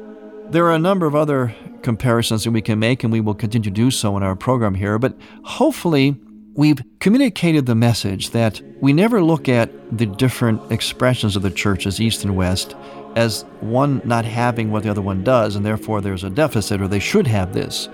There 0.49 0.65
are 0.65 0.73
a 0.73 0.79
number 0.79 1.05
of 1.05 1.15
other 1.15 1.53
comparisons 1.83 2.43
that 2.43 2.51
we 2.51 2.61
can 2.61 2.79
make, 2.79 3.03
and 3.03 3.13
we 3.13 3.21
will 3.21 3.35
continue 3.35 3.69
to 3.69 3.71
do 3.71 3.91
so 3.91 4.17
in 4.17 4.23
our 4.23 4.35
program 4.35 4.73
here. 4.73 4.97
But 4.97 5.15
hopefully, 5.43 6.15
we've 6.55 6.81
communicated 6.99 7.65
the 7.65 7.75
message 7.75 8.31
that 8.31 8.61
we 8.81 8.93
never 8.93 9.21
look 9.21 9.47
at 9.47 9.69
the 9.95 10.05
different 10.05 10.71
expressions 10.71 11.35
of 11.35 11.41
the 11.41 11.51
churches, 11.51 11.99
East 11.99 12.23
and 12.23 12.35
West, 12.35 12.75
as 13.15 13.43
one 13.59 14.01
not 14.03 14.25
having 14.25 14.71
what 14.71 14.83
the 14.83 14.89
other 14.89 15.01
one 15.01 15.23
does, 15.23 15.55
and 15.55 15.65
therefore 15.65 16.01
there's 16.01 16.23
a 16.23 16.29
deficit, 16.29 16.81
or 16.81 16.87
they 16.87 16.99
should 16.99 17.27
have 17.27 17.53
this. 17.53 17.89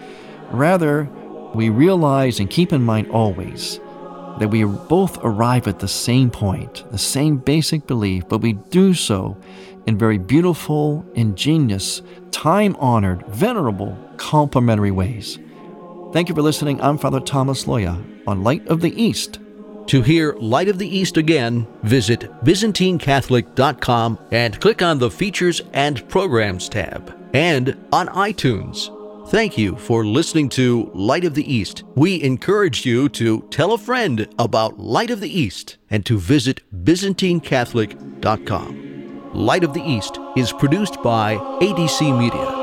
Rather, 0.51 1.09
we 1.53 1.69
realize 1.69 2.39
and 2.39 2.49
keep 2.49 2.71
in 2.71 2.81
mind 2.81 3.09
always 3.11 3.79
that 4.39 4.49
we 4.49 4.63
both 4.63 5.17
arrive 5.23 5.67
at 5.67 5.79
the 5.79 5.87
same 5.87 6.29
point, 6.31 6.89
the 6.91 6.97
same 6.97 7.37
basic 7.37 7.85
belief, 7.87 8.27
but 8.29 8.39
we 8.39 8.53
do 8.53 8.93
so 8.93 9.35
in 9.89 9.97
very 9.97 10.17
beautiful, 10.19 11.03
ingenious, 11.15 12.01
time 12.31 12.77
honored, 12.77 13.25
venerable, 13.27 13.97
complementary 14.17 14.91
ways. 14.91 15.39
Thank 16.13 16.29
you 16.29 16.35
for 16.35 16.43
listening. 16.43 16.79
I'm 16.79 16.99
Father 16.99 17.19
Thomas 17.19 17.65
Loya 17.65 17.99
on 18.27 18.43
Light 18.43 18.67
of 18.67 18.81
the 18.81 19.01
East. 19.01 19.39
To 19.87 20.03
hear 20.03 20.33
Light 20.33 20.67
of 20.69 20.77
the 20.77 20.87
East 20.87 21.17
again, 21.17 21.65
visit 21.81 22.19
ByzantineCatholic.com 22.43 24.19
and 24.31 24.61
click 24.61 24.83
on 24.83 24.99
the 24.99 25.09
Features 25.09 25.63
and 25.73 26.07
Programs 26.07 26.69
tab, 26.69 27.11
and 27.33 27.75
on 27.91 28.09
iTunes. 28.09 28.95
Thank 29.29 29.57
you 29.57 29.75
for 29.75 30.05
listening 30.05 30.49
to 30.49 30.91
Light 30.93 31.25
of 31.25 31.33
the 31.33 31.51
East. 31.51 31.81
We 31.95 32.21
encourage 32.21 32.85
you 32.85 33.09
to 33.09 33.41
tell 33.49 33.73
a 33.73 33.79
friend 33.79 34.27
about 34.37 34.79
Light 34.79 35.09
of 35.09 35.19
the 35.19 35.39
East 35.39 35.77
and 35.89 36.05
to 36.05 36.19
visit 36.19 36.61
ByzantineCatholic.com. 36.83 38.88
Light 39.33 39.63
of 39.63 39.75
the 39.75 39.81
East 39.81 40.17
is 40.35 40.51
produced 40.51 41.03
by 41.03 41.35
ADC 41.61 42.17
Media. 42.17 42.58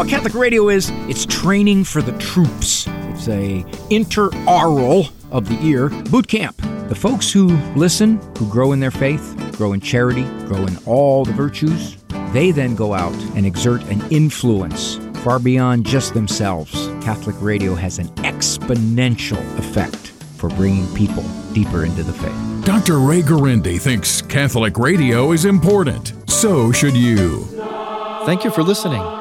Know 0.00 0.04
what 0.04 0.10
Catholic 0.10 0.34
radio 0.34 0.70
is? 0.70 0.90
It's 1.08 1.26
training 1.26 1.84
for 1.84 2.00
the 2.00 2.16
troops. 2.18 2.86
It's 2.86 3.28
a 3.28 3.62
interaural 3.90 5.10
of 5.30 5.46
the 5.46 5.62
ear 5.62 5.90
boot 6.10 6.26
camp. 6.26 6.56
The 6.88 6.94
folks 6.94 7.30
who 7.30 7.48
listen, 7.76 8.18
who 8.38 8.48
grow 8.48 8.72
in 8.72 8.80
their 8.80 8.90
faith, 8.90 9.36
grow 9.58 9.74
in 9.74 9.80
charity, 9.80 10.22
grow 10.46 10.64
in 10.64 10.78
all 10.86 11.26
the 11.26 11.32
virtues, 11.32 11.98
they 12.32 12.50
then 12.50 12.74
go 12.74 12.94
out 12.94 13.14
and 13.36 13.44
exert 13.44 13.82
an 13.84 14.00
influence 14.10 14.96
far 15.18 15.38
beyond 15.38 15.84
just 15.84 16.14
themselves. 16.14 16.72
Catholic 17.02 17.36
radio 17.42 17.74
has 17.74 17.98
an 17.98 18.08
exponential 18.24 19.58
effect 19.58 20.12
for 20.38 20.48
bringing 20.50 20.92
people 20.94 21.24
deeper 21.52 21.84
into 21.84 22.02
the 22.02 22.12
faith. 22.14 22.64
Dr. 22.64 23.00
Ray 23.00 23.20
Guarendi 23.20 23.78
thinks 23.78 24.22
Catholic 24.22 24.78
radio 24.78 25.32
is 25.32 25.44
important. 25.44 26.14
So 26.30 26.72
should 26.72 26.96
you. 26.96 27.44
Thank 28.24 28.44
you 28.44 28.50
for 28.50 28.62
listening. 28.62 29.19